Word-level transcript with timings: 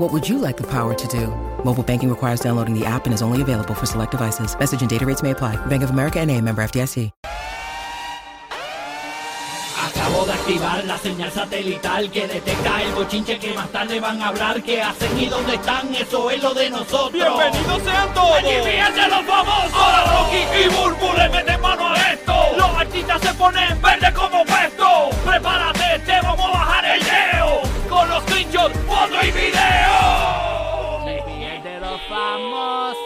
What 0.00 0.14
would 0.14 0.26
you 0.26 0.38
like 0.38 0.56
the 0.56 0.66
power 0.66 0.94
to 0.94 1.08
do? 1.08 1.26
Mobile 1.62 1.82
banking 1.82 2.08
requires 2.08 2.40
downloading 2.40 2.72
the 2.72 2.86
app 2.86 3.04
and 3.04 3.12
is 3.12 3.20
only 3.20 3.42
available 3.42 3.74
for 3.74 3.84
select 3.84 4.12
devices. 4.12 4.58
Message 4.58 4.80
and 4.80 4.88
data 4.88 5.04
rates 5.04 5.22
may 5.22 5.32
apply. 5.32 5.56
Bank 5.66 5.82
of 5.82 5.90
America 5.90 6.18
and 6.20 6.30
a 6.30 6.40
member 6.40 6.62
FDIC. 6.62 7.10
Acabo 9.76 10.24
de 10.24 10.32
activar 10.32 10.84
la 10.86 10.96
señal 10.96 11.30
satelital 11.30 12.10
que 12.10 12.26
detecta 12.26 12.82
el 12.82 12.94
bochinche 12.94 13.38
que 13.38 13.52
más 13.52 13.68
tarde 13.72 14.00
van 14.00 14.22
a 14.22 14.28
hablar. 14.28 14.62
¿Qué 14.62 14.80
hacen 14.80 15.18
y 15.18 15.26
dónde 15.26 15.56
están? 15.56 15.94
Eso 15.94 16.30
es 16.30 16.42
lo 16.42 16.54
de 16.54 16.70
nosotros. 16.70 17.12
¡Bienvenidos 17.12 17.82
sean 17.82 18.14
todos! 18.14 18.38
¡Allí 18.38 18.56
fíjense 18.64 19.06
los 19.06 19.22
famosos! 19.26 19.74
Ahora 19.74 20.04
Rocky 20.16 20.64
y 20.64 20.68
Burbu 20.76 21.12
le 21.18 21.28
meten 21.28 21.60
mano 21.60 21.88
a 21.88 22.12
esto. 22.12 22.32
Los 22.56 22.70
artistas 22.70 23.20
se 23.20 23.34
ponen 23.34 23.82
verde 23.82 24.10
como 24.14 24.46
puesto. 24.46 25.10
Prepárate, 25.26 25.98
te 26.06 26.20
vamos 26.22 26.46
a 26.46 26.52
bajar 26.52 26.84
el 26.86 27.00
leo. 27.00 27.59
Con 27.90 28.08
los 28.08 28.22
screenshots, 28.22 28.74
foto 28.86 29.14
y 29.22 29.30
video. 29.32 31.04
de 31.62 31.80
los 31.80 32.00
famosos. 32.08 32.96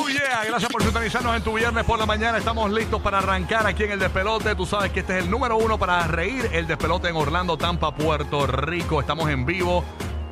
Oh, 0.00 0.06
yeah. 0.08 0.44
Gracias 0.46 0.70
por 0.70 0.82
sintonizarnos 0.82 1.36
en 1.36 1.42
tu 1.42 1.54
viernes 1.54 1.84
por 1.84 1.98
la 1.98 2.04
mañana. 2.06 2.38
Estamos 2.38 2.70
listos 2.70 3.00
para 3.00 3.18
arrancar 3.18 3.66
aquí 3.66 3.84
en 3.84 3.92
el 3.92 3.98
Despelote. 4.00 4.54
Tú 4.56 4.66
sabes 4.66 4.90
que 4.92 5.00
este 5.00 5.16
es 5.18 5.24
el 5.24 5.30
número 5.30 5.56
uno 5.56 5.78
para 5.78 6.06
reír. 6.08 6.50
El 6.52 6.66
Despelote 6.66 7.08
en 7.08 7.16
Orlando, 7.16 7.56
Tampa, 7.56 7.94
Puerto 7.94 8.46
Rico. 8.46 9.00
Estamos 9.00 9.30
en 9.30 9.46
vivo 9.46 9.84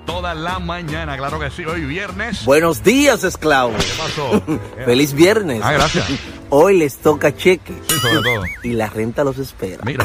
toda 0.04 0.34
la 0.34 0.58
mañana. 0.58 1.16
Claro 1.16 1.38
que 1.38 1.50
sí. 1.50 1.64
Hoy 1.64 1.84
viernes. 1.84 2.44
Buenos 2.44 2.82
días, 2.82 3.22
esclavos. 3.24 3.82
¿Qué 3.84 3.92
pasó? 3.96 4.42
Feliz 4.84 5.14
viernes. 5.14 5.60
Ah, 5.64 5.72
gracias. 5.72 6.06
Hoy 6.50 6.78
les 6.78 6.98
toca 6.98 7.34
cheque. 7.34 7.74
Sí, 7.88 7.98
sobre 7.98 8.22
todo. 8.22 8.44
Y 8.62 8.72
la 8.72 8.88
renta 8.88 9.24
los 9.24 9.38
espera. 9.38 9.82
Mira, 9.84 10.04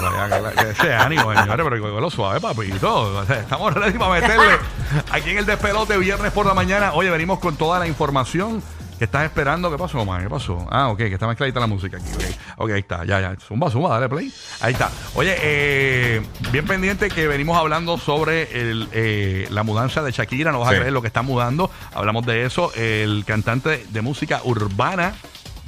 ese 0.70 0.94
ánimo, 0.94 1.33
señores, 1.33 1.66
pero 1.70 1.95
que 1.95 2.02
lo 2.02 2.09
suave, 2.09 2.42
papito. 2.42 3.20
O 3.20 3.25
sea, 3.25 3.39
Estamos 3.39 3.73
ready 3.73 3.98
para 3.98 4.20
meterle 4.20 4.53
aquí 5.11 5.30
en 5.31 5.38
el 5.38 5.45
despelote 5.45 5.98
viernes 5.98 6.31
por 6.31 6.45
la 6.45 6.53
mañana. 6.53 6.94
Oye, 6.94 7.09
venimos 7.09 7.39
con 7.39 7.56
toda 7.58 7.78
la 7.80 7.88
información 7.88 8.64
que 8.98 9.06
estás 9.06 9.23
esperando. 9.25 9.70
¿Qué 9.72 9.78
pasó, 9.78 10.03
man? 10.03 10.23
¿Qué 10.23 10.30
pasó? 10.30 10.67
Ah, 10.72 10.89
ok, 10.89 10.98
que 10.98 11.14
está 11.14 11.28
mezcladita 11.28 11.59
la 11.59 11.67
música 11.67 11.98
aquí. 11.98 12.09
Ok, 12.14 12.23
Ok, 12.58 12.72
ahí 12.72 12.80
está, 12.80 13.05
ya, 13.05 13.22
ya. 13.22 13.36
Zumba, 13.39 13.70
zumba, 13.70 13.89
dale 13.89 14.09
play. 14.09 14.33
Ahí 14.61 14.73
está. 14.73 14.89
Oye, 15.16 15.36
eh, 15.39 16.22
bien 16.52 16.66
pendiente 16.66 17.09
que 17.09 17.28
venimos 17.28 17.58
hablando 17.58 17.98
sobre 18.00 18.59
el, 18.59 18.88
eh, 18.94 19.48
la 19.52 19.61
mudanza 19.64 20.02
de 20.02 20.11
Shakira. 20.11 20.52
No 20.52 20.59
vas 20.59 20.70
a 20.70 20.76
creer 20.78 20.92
lo 20.94 21.02
que 21.02 21.08
está 21.08 21.22
mudando. 21.22 21.70
Hablamos 21.94 22.26
de 22.26 22.45
eso. 22.45 22.71
El 22.76 23.26
cantante 23.26 23.86
de 23.89 24.02
música 24.02 24.42
urbana 24.44 25.14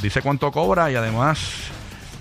dice 0.04 0.22
cuánto 0.22 0.52
cobra 0.52 0.92
y 0.92 0.96
además 0.96 1.72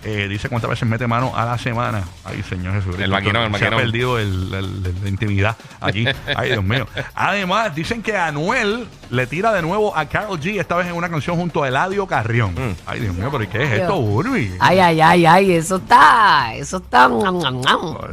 eh, 0.05 0.27
dice 0.29 0.49
cuántas 0.49 0.71
veces 0.71 0.89
mete 0.89 1.07
mano 1.07 1.33
a 1.37 1.45
la 1.45 1.59
semana. 1.59 2.03
Ay, 2.25 2.43
Señor 2.49 2.75
Jesús. 2.75 2.99
El 2.99 3.11
maquinón, 3.11 3.43
el 3.45 3.59
Se 3.59 3.67
ha 3.67 3.71
maquinón. 3.71 3.81
perdido 3.85 4.19
el, 4.19 4.53
el- 4.55 4.55
el- 4.87 5.03
la 5.03 5.09
intimidad 5.09 5.57
aquí. 5.81 6.07
Ay, 6.37 6.51
Dios 6.51 6.65
mío. 6.65 6.87
Además, 7.15 7.75
dicen 7.75 8.03
que 8.03 8.17
Anuel 8.17 8.87
le 9.11 9.27
tira 9.27 9.53
de 9.53 9.63
nuevo 9.63 9.97
a 9.97 10.07
Carol 10.07 10.41
G, 10.41 10.59
esta 10.59 10.75
vez 10.77 10.87
en 10.87 10.95
una 10.95 11.09
canción 11.09 11.37
junto 11.37 11.63
a 11.63 11.69
Eladio 11.69 12.07
Carrión. 12.07 12.53
Mm. 12.55 12.75
Ay, 12.87 13.01
Dios 13.01 13.15
mío, 13.15 13.29
pero 13.31 13.45
¿y 13.45 13.47
¿qué 13.49 13.63
es 13.63 13.73
esto, 13.81 13.97
Urbi? 13.97 14.55
Ay, 14.59 14.79
ay, 14.79 15.01
ay, 15.01 15.27
ay, 15.27 15.53
eso 15.53 15.77
está, 15.77 16.55
eso 16.55 16.79
está. 16.79 17.09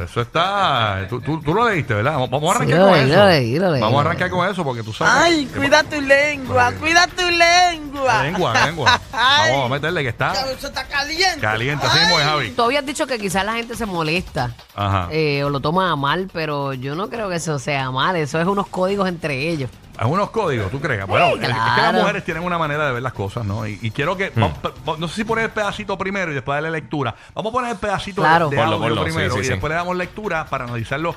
Eso 0.04 0.20
está. 0.20 1.06
Tú, 1.08 1.20
tú- 1.20 1.40
tú 1.40 1.54
lo 1.54 1.68
leíste, 1.68 1.94
¿verdad? 1.94 2.14
Vamos 2.30 2.42
a 2.54 2.56
arrancar 2.56 2.76
Sí, 2.76 2.80
lo 2.82 2.88
con 2.88 2.98
leí, 2.98 3.10
eso. 3.10 3.18
lo 3.20 3.26
leí, 3.28 3.58
lo 3.58 3.70
leí, 3.72 3.80
Vamos 3.80 3.98
a 3.98 4.00
arrancar 4.06 4.30
con 4.30 4.48
eso 4.48 4.64
porque 4.64 4.82
tú 4.82 4.92
sabes. 4.92 5.12
Ay, 5.24 5.46
que- 5.46 5.58
cuida 5.58 5.82
tu 5.84 6.00
lengua, 6.00 6.64
Porque- 6.66 6.78
cuida 6.80 7.06
tu 7.06 7.22
lengua. 7.30 8.14
La 8.14 8.22
lengua, 8.22 8.54
la 8.54 8.66
lengua. 8.66 9.00
Vamos 9.12 9.66
a 9.66 9.68
meterle 9.68 10.02
que 10.02 10.08
está 10.08 10.32
Eso 10.32 10.66
está 10.68 10.84
caliente. 10.86 11.40
caliente. 11.40 11.79
Así 11.82 11.98
mismo 12.00 12.18
es, 12.20 12.24
Javi. 12.26 12.50
Tú 12.50 12.62
habías 12.62 12.84
dicho 12.86 13.06
que 13.06 13.18
quizás 13.18 13.44
la 13.44 13.54
gente 13.54 13.74
se 13.76 13.86
molesta 13.86 14.54
Ajá. 14.74 15.08
eh, 15.10 15.42
o 15.44 15.50
lo 15.50 15.60
toma 15.60 15.90
a 15.90 15.96
mal, 15.96 16.28
pero 16.32 16.72
yo 16.74 16.94
no 16.94 17.08
creo 17.08 17.28
que 17.28 17.36
eso 17.36 17.58
sea 17.58 17.90
mal. 17.90 18.16
Eso 18.16 18.40
es 18.40 18.46
unos 18.46 18.66
códigos 18.68 19.08
entre 19.08 19.48
ellos. 19.48 19.70
Hay 19.98 20.10
unos 20.10 20.30
códigos, 20.30 20.70
¿tú 20.70 20.80
crees? 20.80 21.06
Bueno, 21.06 21.26
es- 21.26 21.34
es 21.34 21.40
que 21.40 21.48
las 21.48 21.74
claro. 21.74 21.98
mujeres 22.00 22.24
tienen 22.24 22.42
una 22.42 22.56
manera 22.56 22.86
de 22.86 22.92
ver 22.92 23.02
las 23.02 23.12
cosas, 23.12 23.44
¿no? 23.44 23.66
Y, 23.66 23.78
y 23.82 23.90
quiero 23.90 24.16
que. 24.16 24.30
vamos- 24.34 24.56
pa- 24.58 24.96
no 24.98 25.08
sé 25.08 25.14
si 25.16 25.24
poner 25.24 25.44
el 25.46 25.50
pedacito 25.50 25.98
primero 25.98 26.30
y 26.30 26.34
después 26.34 26.56
darle 26.56 26.70
lectura. 26.70 27.14
Vamos 27.34 27.50
a 27.50 27.52
poner 27.52 27.70
el 27.72 27.76
pedacito 27.76 28.22
Claro. 28.22 28.48
de 28.48 28.56
Ponlo, 28.56 28.76
audio 28.76 28.88
ponlo, 28.88 29.02
primero 29.04 29.30
sí, 29.34 29.36
sí, 29.36 29.40
y 29.40 29.44
sí. 29.44 29.50
después 29.50 29.68
le 29.70 29.74
damos 29.76 29.96
lectura 29.96 30.46
para 30.46 30.64
analizarlo. 30.64 31.14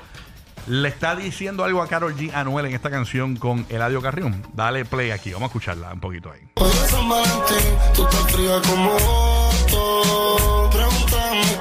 Le 0.68 0.88
está 0.90 1.16
diciendo 1.16 1.64
algo 1.66 1.82
a 1.82 1.88
Carol 1.88 2.16
G. 2.16 2.34
Anuel 2.34 2.66
en 2.68 2.74
esta 2.74 2.90
canción 2.90 3.36
con 3.38 3.66
Eladio 3.70 4.02
Carrión. 4.02 4.42
Dale 4.54 4.86
play 4.86 5.12
aquí, 5.12 5.32
vamos 5.32 5.48
a 5.48 5.48
escucharla 5.48 5.92
un 5.94 6.00
poquito 6.00 6.32
ahí. 6.32 6.40
Hoy 6.56 6.70
es 6.72 7.94
tú 7.94 8.04
estás 8.04 8.32
fría 8.32 8.62
como 8.70 8.92
otro. 8.96 10.53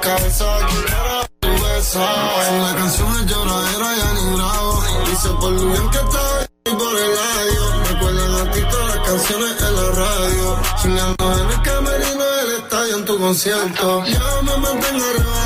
Cabeza 0.03 0.45
quién 0.67 0.83
era 0.83 1.25
tu 1.39 1.47
besa. 1.47 2.03
Si 2.45 2.55
la 2.59 2.75
canción 2.75 3.09
es 3.15 3.25
lloradera, 3.25 3.89
ya 3.95 4.13
ni 4.13 4.35
bravo. 4.35 4.83
Dice 5.09 5.29
por 5.39 5.51
lo 5.51 5.65
bien 5.65 5.89
que 5.91 5.97
está 5.97 6.25
y 6.65 6.71
por 6.71 6.93
el 7.05 7.13
audio. 7.31 7.83
Recuerdan 7.89 8.35
a 8.35 8.51
ti 8.51 8.61
todas 8.69 8.95
las 8.95 9.07
canciones 9.07 9.61
en 9.61 9.75
la 9.77 9.91
radio. 9.91 10.59
Chingando 10.81 11.39
en 11.39 11.49
el 11.51 11.61
camerino 11.61 12.25
del 12.35 12.51
estadio 12.57 12.97
en 12.97 13.05
tu 13.05 13.17
concierto. 13.17 14.03
Yo 14.05 14.43
me 14.43 14.57
mantengo 14.57 15.05
arrebatado 15.05 15.42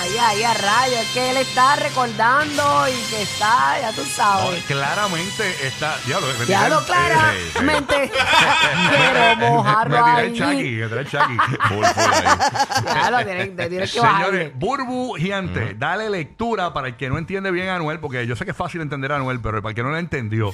ay, 0.00 0.10
ay, 0.18 0.42
a 0.42 0.54
rayo, 0.54 0.96
es 1.00 1.08
que 1.12 1.30
él 1.30 1.36
está 1.36 1.76
recordando 1.76 2.86
y 2.88 3.10
que 3.10 3.22
está, 3.22 3.80
ya 3.80 3.92
tú 3.92 4.02
sabes. 4.04 4.62
claramente 4.64 5.44
está. 5.66 5.96
Diablo, 6.06 6.26
me 6.38 6.46
Ya 6.46 6.68
lo 6.68 6.80
tiré- 6.80 6.86
claramente 6.86 8.10
quiero 8.90 9.36
mojarlo 9.36 9.96
Me 9.96 10.02
tiré 10.02 10.16
ahí. 10.20 10.26
el 10.26 10.34
Chucky, 10.38 10.70
me 10.76 10.88
tiré 10.88 11.00
el 11.00 11.08
Chucky. 11.10 11.36
Full, 11.68 11.84
full 11.84 12.12
ahí. 12.12 12.38
Ya 12.94 13.10
lo 13.10 13.24
tienes, 13.24 13.56
te 13.56 13.68
tienes 13.68 13.92
que 13.92 14.00
Señores, 14.00 14.16
bajarle. 14.20 14.52
Burbu 14.54 15.14
Giante, 15.16 15.74
dale 15.78 16.10
lectura 16.10 16.72
para 16.72 16.88
el 16.88 16.96
que 16.96 17.08
no 17.08 17.18
entiende 17.18 17.50
bien 17.50 17.68
a 17.68 17.76
Anuel, 17.76 18.00
porque 18.00 18.26
yo 18.26 18.36
sé 18.36 18.44
que 18.44 18.50
es 18.52 18.56
fácil 18.56 18.80
entender 18.80 19.12
a 19.12 19.16
Anuel, 19.16 19.40
pero 19.40 19.60
para 19.62 19.70
el 19.70 19.74
que 19.76 19.82
no 19.82 19.90
lo 19.90 19.98
entendió. 19.98 20.52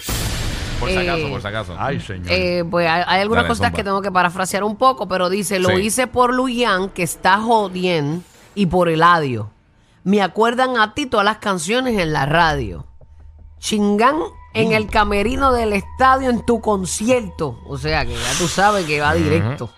Por 0.80 0.90
si 0.90 0.96
acaso, 0.98 1.26
Eh, 1.26 1.30
por 1.30 1.40
si 1.40 1.46
acaso. 1.48 1.76
Ay, 1.78 2.00
señor. 2.00 2.26
Eh, 2.30 2.62
pues 2.70 2.86
hay, 2.86 3.02
hay 3.06 3.20
algunas 3.22 3.44
Dale, 3.44 3.48
cosas 3.48 3.66
zumba. 3.68 3.76
que 3.76 3.82
tengo 3.84 4.02
que 4.02 4.10
parafrasear 4.12 4.62
un 4.62 4.76
poco, 4.76 5.08
pero 5.08 5.30
dice, 5.30 5.58
lo 5.58 5.70
Sí. 5.70 5.76
hice 5.76 6.06
por 6.06 6.34
Luyan, 6.34 6.90
que 6.90 7.02
está 7.02 7.38
jodiendo, 7.38 8.22
y 8.56 8.66
por 8.66 8.88
Eladio. 8.88 9.50
Me 10.02 10.22
acuerdan 10.22 10.76
a 10.78 10.94
ti 10.94 11.06
todas 11.06 11.24
las 11.24 11.36
canciones 11.38 11.96
en 11.98 12.12
la 12.12 12.26
radio. 12.26 12.86
Chingán 13.58 14.16
en 14.54 14.72
el 14.72 14.88
camerino 14.88 15.52
del 15.52 15.72
estadio 15.72 16.30
en 16.30 16.44
tu 16.44 16.60
concierto. 16.60 17.58
O 17.66 17.78
sea 17.78 18.04
que 18.04 18.12
ya 18.14 18.32
tú 18.38 18.48
sabes 18.48 18.84
que 18.86 19.00
va 19.00 19.14
directo. 19.14 19.70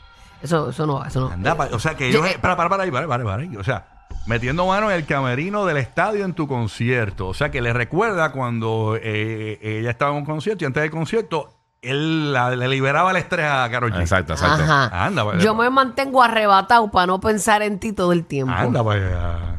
Eso, 0.42 0.70
eso 0.70 0.86
no, 0.86 1.04
eso 1.04 1.20
no. 1.20 1.28
Anda, 1.28 1.56
pa- 1.56 1.68
o 1.72 1.78
sea 1.78 1.96
que 1.96 2.08
ellos. 2.08 2.22
Para, 2.40 2.56
para, 2.56 2.68
para 2.70 2.82
ahí, 2.84 2.90
para, 2.90 3.08
para, 3.08 3.24
para 3.24 3.42
ahí. 3.42 3.56
O 3.56 3.64
sea, 3.64 4.06
metiendo 4.26 4.66
mano 4.66 4.90
en 4.90 4.96
el 4.96 5.04
camerino 5.06 5.64
del 5.64 5.78
estadio 5.78 6.24
en 6.24 6.34
tu 6.34 6.46
concierto. 6.46 7.26
O 7.28 7.34
sea 7.34 7.50
que 7.50 7.60
le 7.60 7.72
recuerda 7.72 8.30
cuando 8.30 8.96
eh, 9.00 9.58
ella 9.62 9.90
estaba 9.90 10.12
en 10.12 10.18
un 10.18 10.24
concierto 10.24 10.64
y 10.64 10.66
antes 10.66 10.82
del 10.82 10.90
concierto 10.90 11.57
él 11.82 12.32
la- 12.32 12.50
le 12.56 12.68
liberaba 12.68 13.10
el 13.12 13.16
estrés 13.18 13.46
a 13.50 13.68
Karol 13.70 13.92
G. 13.92 14.00
Exacto, 14.00 14.32
exacto. 14.34 14.62
Ajá. 14.64 15.04
Anda, 15.06 15.24
pues, 15.24 15.42
Yo 15.42 15.54
me 15.54 15.68
mantengo 15.70 16.22
arrebatado 16.22 16.90
para 16.90 17.06
no 17.06 17.20
pensar 17.20 17.62
en 17.62 17.78
ti 17.78 17.92
todo 17.92 18.12
el 18.12 18.24
tiempo. 18.24 18.52
Anda, 18.52 18.82
pues. 18.82 19.02
ah, 19.16 19.54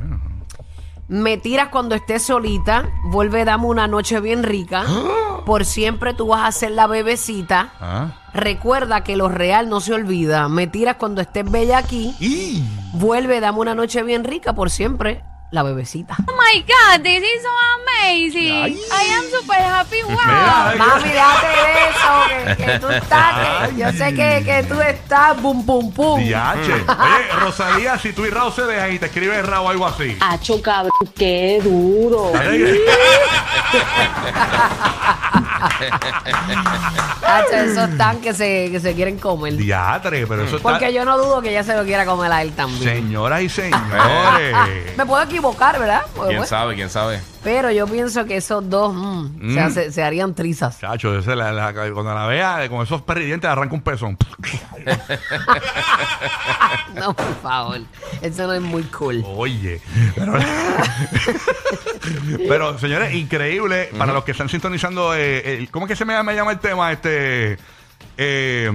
Me 1.08 1.38
tiras 1.38 1.70
cuando 1.70 1.96
estés 1.96 2.24
solita, 2.24 2.88
vuelve, 3.06 3.44
dame 3.44 3.66
una 3.66 3.88
noche 3.88 4.20
bien 4.20 4.44
rica. 4.44 4.84
Por 5.46 5.66
siempre 5.66 6.14
tú 6.14 6.28
vas 6.28 6.48
a 6.48 6.52
ser 6.52 6.72
la 6.72 6.86
bebecita. 6.86 7.70
ah. 7.82 8.08
Recuerda 8.34 9.04
que 9.04 9.18
lo 9.18 9.28
real 9.28 9.70
no 9.70 9.80
se 9.80 9.94
olvida. 9.94 10.48
Me 10.50 10.68
tiras 10.68 10.98
cuando 10.98 11.22
estés 11.22 11.50
bella 11.50 11.80
aquí. 11.80 12.16
Y. 12.20 12.64
Vuelve, 12.94 13.40
dame 13.40 13.58
una 13.58 13.74
noche 13.74 14.04
bien 14.04 14.24
rica. 14.24 14.54
Por 14.54 14.70
siempre, 14.70 15.24
la 15.52 15.64
bebecita. 15.64 16.16
Oh 16.28 16.34
my 16.34 16.62
god, 16.62 17.02
this 17.04 17.24
is 17.24 17.42
so 17.42 17.50
amazing. 17.82 18.52
Ay. 18.54 18.78
I 18.92 19.04
am 19.16 19.24
super 19.32 19.56
happy. 19.56 20.04
Wow. 20.04 20.14
Mira, 20.14 20.76
Mami, 20.78 21.10
déjate 21.10 21.48
de 21.48 21.90
eso. 21.90 22.56
Que, 22.56 22.66
que 22.66 22.80
tú 22.80 22.90
estás. 22.90 23.70
que- 23.70 23.76
yo 23.78 23.92
sé 23.92 24.14
que, 24.14 24.44
que 24.46 24.64
tú 24.70 24.80
estás. 24.82 25.42
Bum, 25.42 25.66
pum, 25.66 25.92
pum. 25.92 26.20
Diache. 26.24 26.74
Oye, 26.74 27.32
Rosalía, 27.40 27.98
si 27.98 28.14
tú 28.14 28.26
y 28.26 28.30
Raúl 28.30 28.54
se 28.54 28.62
dejan 28.64 28.94
y 28.94 29.00
te 29.00 29.08
escriben 29.08 29.44
Raúl 29.46 29.66
o 29.66 29.70
algo 29.70 29.88
así. 29.88 30.16
Acho, 30.20 30.62
cabrón, 30.62 30.92
qué 31.18 31.60
duro. 31.64 32.32
Hacho, 37.26 37.56
esos 37.56 37.98
tan 37.98 38.20
que 38.22 38.34
se, 38.34 38.70
que 38.72 38.80
se 38.80 38.94
quieren 38.94 39.18
comer. 39.18 39.56
Diatre, 39.56 40.26
pero 40.28 40.44
eso 40.44 40.58
está. 40.58 40.70
Porque 40.70 40.94
yo 40.94 41.06
no 41.06 41.18
dudo 41.18 41.42
que 41.42 41.50
ella 41.50 41.64
se 41.64 41.76
lo 41.76 41.84
quiera 41.84 42.06
comer 42.06 42.32
a 42.32 42.42
él 42.42 42.52
también. 42.54 42.84
Señoras 42.84 43.42
y 43.42 43.50
señores. 43.50 44.56
Me 44.98 45.06
puedo 45.06 45.22
equivocar, 45.24 45.80
¿verdad? 45.80 46.02
Pues, 46.16 46.28
¿Quién 46.28 46.38
bueno. 46.40 46.46
sabe? 46.46 46.76
¿Quién 46.76 46.90
sabe? 46.90 47.20
Pero 47.44 47.72
yo 47.72 47.88
pienso 47.88 48.26
que 48.26 48.36
esos 48.38 48.70
dos 48.70 48.94
mm, 48.94 49.54
se, 49.54 49.60
Mm. 49.62 49.64
hace- 49.66 49.92
se 49.94 50.04
harían 50.04 50.36
trizas. 50.36 50.80
Chacho, 50.80 51.18
ese 51.18 51.36
la- 51.36 51.52
la- 51.54 51.74
cuando 51.74 52.14
la 52.14 52.26
vea 52.28 52.64
eh, 52.66 52.70
con 52.70 52.84
esos 52.84 53.02
perridientes 53.02 53.50
arranca 53.50 53.74
un 53.76 53.82
pezón. 53.82 54.18
No, 56.96 57.14
por 57.14 57.36
favor. 57.42 57.80
Eso 58.22 58.48
no 58.48 58.54
es 58.54 58.62
muy 58.62 58.84
cool. 58.84 59.24
Oye, 59.26 59.82
pero, 60.16 60.34
pero, 62.48 62.80
señores, 62.80 63.14
increíble 63.14 63.90
para 63.98 64.14
los 64.14 64.24
que 64.24 64.32
están 64.32 64.50
sintonizando. 64.50 65.16
eh, 65.16 65.58
el- 65.60 65.72
¿Cómo 65.72 65.86
es 65.86 65.90
que 65.92 65.96
se 65.96 66.06
me, 66.06 66.22
me 66.24 66.36
llama 66.36 66.52
el 66.52 66.60
tema? 66.60 66.92
Este. 66.92 67.58
Eh, 68.18 68.72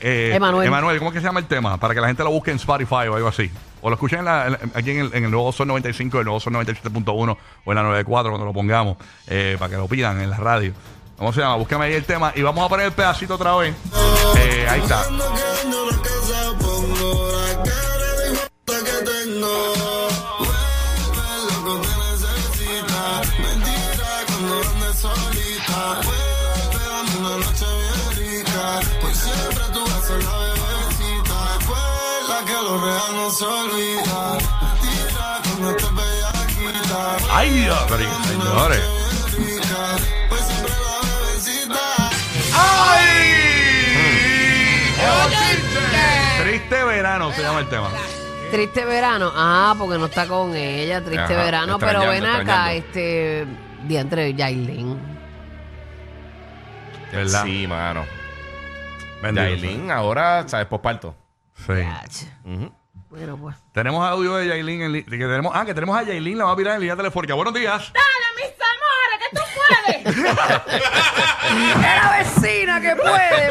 eh, 0.00 0.32
Emanuel. 0.34 0.66
Emanuel, 0.66 0.98
¿cómo 0.98 1.10
es 1.10 1.14
que 1.14 1.20
se 1.20 1.26
llama 1.26 1.40
el 1.40 1.46
tema? 1.46 1.76
Para 1.78 1.94
que 1.94 2.00
la 2.00 2.06
gente 2.08 2.22
lo 2.24 2.30
busque 2.30 2.50
en 2.50 2.56
Spotify 2.56 3.08
o 3.08 3.16
algo 3.16 3.28
así. 3.28 3.50
O 3.80 3.88
lo 3.90 3.94
escuchen 3.94 4.20
en 4.20 4.24
la- 4.24 4.46
en 4.46 4.56
aquí 4.74 4.90
en 4.90 4.98
el, 5.00 5.14
en 5.14 5.24
el 5.24 5.30
nuevo 5.30 5.52
Son 5.52 5.68
95, 5.68 6.18
el 6.18 6.24
nuevo 6.24 6.40
Son 6.40 6.52
97.1 6.54 7.36
o 7.64 7.70
en 7.72 7.76
la 7.76 7.82
94 7.82 8.30
cuando 8.30 8.44
lo 8.46 8.52
pongamos, 8.52 8.96
eh, 9.28 9.56
para 9.58 9.70
que 9.70 9.76
lo 9.76 9.86
pidan 9.88 10.20
en 10.20 10.30
la 10.30 10.36
radio. 10.36 10.72
¿Cómo 11.16 11.32
se 11.32 11.40
llama? 11.40 11.56
Búscame 11.56 11.86
ahí 11.86 11.94
el 11.94 12.04
tema 12.04 12.32
y 12.36 12.42
vamos 12.42 12.64
a 12.64 12.68
poner 12.68 12.86
el 12.86 12.92
pedacito 12.92 13.34
otra 13.34 13.56
vez. 13.56 13.74
Eh, 14.38 14.66
ahí 14.70 14.80
está. 14.80 15.02
La 30.16 30.38
bebecita. 30.38 31.58
Recuerda 31.58 32.36
que 32.46 32.52
lo 32.52 32.78
real 32.84 33.12
no 33.16 33.30
se 33.30 33.44
olvida. 33.44 34.38
Mentira 34.62 35.40
cuando 35.44 35.88
bellaquita. 36.02 37.00
¡Ay, 37.30 37.50
Dios! 37.50 37.78
pero, 37.88 38.04
señores! 38.24 38.80
Rica. 39.36 39.96
Pues 40.28 40.40
siempre 40.42 40.72
la 40.72 40.76
bebecita. 41.26 42.10
¡Ay! 42.54 43.16
Triste 46.42 46.84
verano 46.84 47.32
se 47.32 47.42
llama 47.42 47.60
el 47.60 47.68
tema. 47.68 47.90
Triste 48.50 48.84
verano. 48.84 49.32
Ah, 49.34 49.74
porque 49.78 49.98
no 49.98 50.06
está 50.06 50.26
con 50.26 50.54
ella. 50.56 51.00
Triste 51.02 51.34
Ajá, 51.34 51.44
verano. 51.44 51.78
Pero 51.78 52.00
ven 52.00 52.24
acá, 52.24 52.72
extrañando. 52.72 52.74
este. 52.86 53.46
Diantre 53.86 54.34
Yailin. 54.34 54.98
¿Verdad? 57.12 57.44
Sí, 57.44 57.66
mano. 57.66 58.04
Bendito 59.22 59.46
Yailin, 59.46 59.90
ahora, 59.90 60.44
¿sabes? 60.48 60.66
Posparto. 60.66 61.14
Sí. 61.66 61.72
Ujú. 62.44 62.72
Bueno, 63.10 63.36
pues. 63.36 63.56
Tenemos 63.72 64.06
audio 64.08 64.36
de 64.36 64.46
Yailin. 64.48 64.82
En 64.82 64.92
li- 64.92 65.02
que 65.04 65.16
tenemos, 65.16 65.52
ah, 65.54 65.64
que 65.64 65.74
tenemos 65.74 65.96
a 65.98 66.02
Yailin, 66.02 66.38
la 66.38 66.44
va 66.44 66.52
a 66.52 66.56
mirar 66.56 66.74
en 66.74 66.80
línea 66.80 66.96
telefónica. 66.96 67.34
Buenos 67.34 67.52
días. 67.54 67.92
Dale, 67.92 68.26
mis 68.36 68.52
amores, 68.70 69.18
que 69.24 69.36
tú 69.36 69.42
puedes. 69.56 70.16
¡Era 71.84 72.18
vecina 72.18 72.80
que 72.80 72.94
puede! 72.96 73.50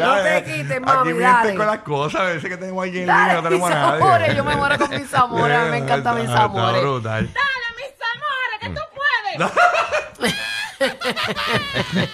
No 0.00 0.22
te 0.22 0.44
quites, 0.44 0.80
mami, 0.80 1.10
Aquí 1.10 1.18
mienten 1.18 1.42
dale. 1.42 1.54
con 1.56 1.66
las 1.66 1.78
cosas. 1.78 2.20
A 2.20 2.24
veces 2.24 2.48
que 2.50 2.56
tenemos 2.56 2.86
aquí 2.86 3.00
en 3.00 3.06
Dale, 3.06 3.34
no 3.34 3.42
tenemos 3.42 3.68
mis 3.70 3.76
a 3.78 3.80
nadie. 3.80 4.02
amores, 4.02 4.36
yo 4.36 4.44
me 4.44 4.56
muero 4.56 4.78
con 4.78 4.90
mis 4.90 5.14
amores, 5.14 5.56
a 5.58 5.64
me 5.66 5.78
encantan 5.78 6.14
mis 6.16 6.24
Está- 6.28 6.42
amores. 6.44 6.76
Está 6.76 6.80
brutal. 6.88 7.30
Dale, 7.32 7.66
mis 7.76 7.94
amores, 8.12 8.58
que 8.60 8.68
tú 8.68 8.80
puedes. 8.94 9.52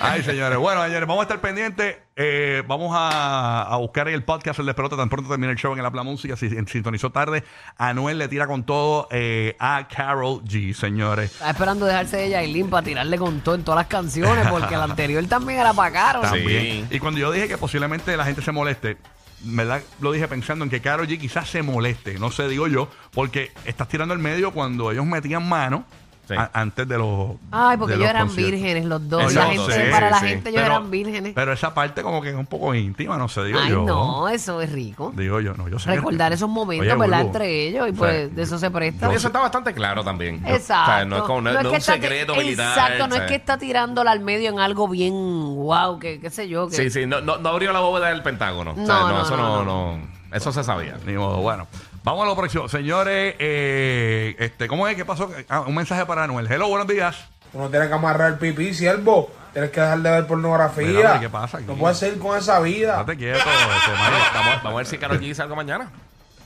Ay, 0.01 0.23
señores. 0.23 0.59
Bueno, 0.59 0.83
señores, 0.85 1.07
vamos 1.07 1.21
a 1.21 1.23
estar 1.23 1.41
pendientes. 1.41 1.97
Eh, 2.17 2.63
vamos 2.67 2.93
a, 2.97 3.63
a 3.63 3.77
buscar 3.77 4.09
el 4.09 4.25
podcast 4.25 4.59
El 4.59 4.67
Despelote 4.67 4.97
tan 4.97 5.09
pronto 5.09 5.31
termine 5.31 5.53
el 5.53 5.59
show 5.59 5.73
en 5.73 5.79
el 5.79 5.87
Apla 5.87 6.03
Música. 6.03 6.37
Si 6.37 6.47
en- 6.47 6.67
sintonizó 6.67 7.11
tarde, 7.11 7.45
Anuel 7.77 8.19
le 8.19 8.29
tira 8.29 8.47
con 8.47 8.65
todo 8.65 9.09
eh, 9.11 9.57
a 9.59 9.87
Carol 9.89 10.43
G, 10.45 10.73
señores. 10.75 11.33
Estaba 11.33 11.51
esperando 11.53 11.87
dejarse 11.87 12.17
de 12.17 12.31
Yailin 12.31 12.71
para 12.71 12.85
tirarle 12.85 13.19
con 13.19 13.41
todo 13.41 13.55
en 13.55 13.65
todas 13.65 13.79
las 13.79 13.87
canciones, 13.87 14.47
porque 14.49 14.77
la 14.77 14.85
anterior 14.85 15.25
también 15.27 15.61
era 15.61 15.73
para 15.73 15.93
caro. 15.93 16.21
También. 16.23 16.89
Y 16.91 16.99
cuando 16.99 17.21
yo 17.21 17.31
dije 17.31 17.49
que 17.49 17.59
posiblemente 17.59 18.17
la 18.17 18.25
gente 18.25 18.43
se 18.43 18.51
moleste, 18.53 18.97
¿verdad? 19.41 19.81
Lo 20.01 20.11
dije 20.11 20.27
pensando 20.27 20.65
en 20.65 20.71
que 20.71 20.81
Karol 20.81 21.07
G 21.07 21.19
quizás 21.21 21.49
se 21.49 21.63
moleste, 21.63 22.19
no 22.19 22.31
sé, 22.33 22.49
digo 22.49 22.67
yo, 22.67 22.89
porque 23.13 23.53
estás 23.65 23.87
tirando 23.89 24.13
el 24.15 24.19
medio 24.21 24.53
cuando 24.53 24.91
ellos 24.91 25.07
metían 25.07 25.49
mano 25.49 25.85
Sí. 26.29 26.35
a- 26.37 26.51
antes 26.53 26.87
de 26.87 26.99
los. 26.99 27.31
Ay, 27.51 27.79
porque 27.79 27.95
de 27.95 27.97
ellos 27.97 28.07
los 28.07 28.11
eran 28.11 28.27
conciertos. 28.27 28.53
vírgenes 28.61 28.85
los 28.85 29.09
dos. 29.09 29.33
La 29.35 29.47
gente, 29.47 29.91
para 29.91 30.11
la 30.11 30.21
sí. 30.21 30.27
gente, 30.29 30.51
ellos 30.51 30.63
Pero- 30.63 30.75
eran 30.77 30.91
vírgenes. 30.91 31.33
Pero 31.35 31.53
esa 31.55 31.73
parte 31.73 32.03
como 32.03 32.21
que 32.21 32.29
es 32.29 32.35
un 32.37 32.45
poco 32.47 32.75
íntima, 32.75 33.17
no 33.17 33.29
sé, 33.29 33.45
digo 33.45 33.59
Ay, 33.63 33.71
yo. 33.71 33.83
no, 33.85 34.29
eso 34.29 34.61
es 34.61 34.71
rico. 34.71 35.11
Digo 35.17 35.41
yo, 35.41 35.55
no, 35.55 35.69
yo 35.69 35.79
sé. 35.79 35.89
que- 35.89 35.97
Recordar 35.97 36.33
esos 36.35 36.49
momentos, 36.51 36.87
Oye, 36.87 36.97
¿verdad? 37.01 37.17
Bulbo, 37.23 37.29
Entre 37.39 37.67
ellos, 37.69 37.87
y 37.89 37.91
o 37.91 37.95
sea, 37.95 37.99
pues 37.99 38.37
de 38.37 38.43
eso 38.43 38.59
se 38.59 38.71
presta. 38.71 39.11
Y 39.11 39.17
eso 39.17 39.27
está 39.29 39.41
bastante 39.41 39.73
claro 39.73 40.05
también. 40.05 40.43
Exacto. 40.47 40.91
O 40.93 40.95
sea, 40.95 41.05
no 41.07 41.17
es, 41.17 41.23
como, 41.23 41.41
no, 41.41 41.51
no 41.53 41.59
es 41.59 41.63
que 41.63 41.69
un 41.71 41.75
está- 41.77 41.93
secreto 41.95 42.35
militar. 42.37 42.69
Exacto, 42.77 42.99
no 43.09 43.15
es 43.15 43.21
¿sabes? 43.21 43.29
que 43.31 43.35
está 43.37 43.57
tirándola 43.57 44.11
al 44.11 44.21
medio 44.21 44.51
en 44.51 44.61
algo 44.61 44.87
bien 44.87 45.15
wow, 45.15 45.99
que 45.99 46.21
qué 46.21 46.29
sé 46.29 46.47
yo. 46.49 46.69
Que, 46.69 46.77
Sí, 46.77 46.91
sí, 46.91 47.07
no, 47.07 47.23
no, 47.23 47.39
no 47.39 47.49
abrió 47.49 47.73
la 47.73 47.81
bóveda 47.81 48.09
del 48.09 48.23
Pentágono. 48.23 48.75
No, 48.77 48.83
O 48.83 48.87
sea, 48.87 48.97
no, 49.01 49.23
eso 49.23 49.37
no, 49.37 49.65
no, 49.65 49.97
no, 49.97 50.19
Eso 50.31 50.53
se 50.53 50.63
sabía. 50.63 50.95
Ni 51.07 51.15
modo, 51.15 51.39
bueno. 51.39 51.67
Vamos 52.09 52.25
a 52.25 52.27
lo 52.27 52.37
próximo. 52.37 52.67
Señores, 52.71 53.35
eh, 53.39 54.35
este, 54.39 54.67
¿cómo 54.67 54.89
es? 54.89 54.97
¿Qué 54.97 55.05
pasó? 55.05 55.31
Ah, 55.51 55.61
un 55.61 55.75
mensaje 55.75 56.07
para 56.07 56.25
Anuel. 56.25 56.51
Hello, 56.51 56.67
buenos 56.67 56.89
días. 56.89 57.29
Tú 57.53 57.59
no 57.59 57.69
tienes 57.69 57.89
que 57.89 57.95
amarrar 57.95 58.33
el 58.33 58.39
pipí, 58.39 58.73
siervo. 58.73 59.31
Tienes 59.53 59.71
que 59.73 59.79
dejar 59.83 59.99
de 59.99 60.11
ver 60.13 60.27
pornografía. 60.27 60.87
Mira, 60.87 61.13
hombre, 61.13 61.27
¿qué 61.27 61.29
pasa 61.29 61.59
aquí? 61.59 61.67
No 61.67 61.75
puedes 61.75 61.99
seguir 61.99 62.19
con 62.19 62.39
esa 62.39 62.61
vida. 62.61 62.97
Date 62.97 63.15
quieto. 63.19 63.37
este, 63.39 63.91
Mario. 63.93 64.19
Vamos, 64.33 64.55
vamos 64.63 64.73
a 64.73 64.77
ver 64.79 64.87
si 64.87 64.97
Karol 64.97 65.19
G 65.19 65.21
dice 65.21 65.43
algo 65.43 65.55
mañana. 65.55 65.91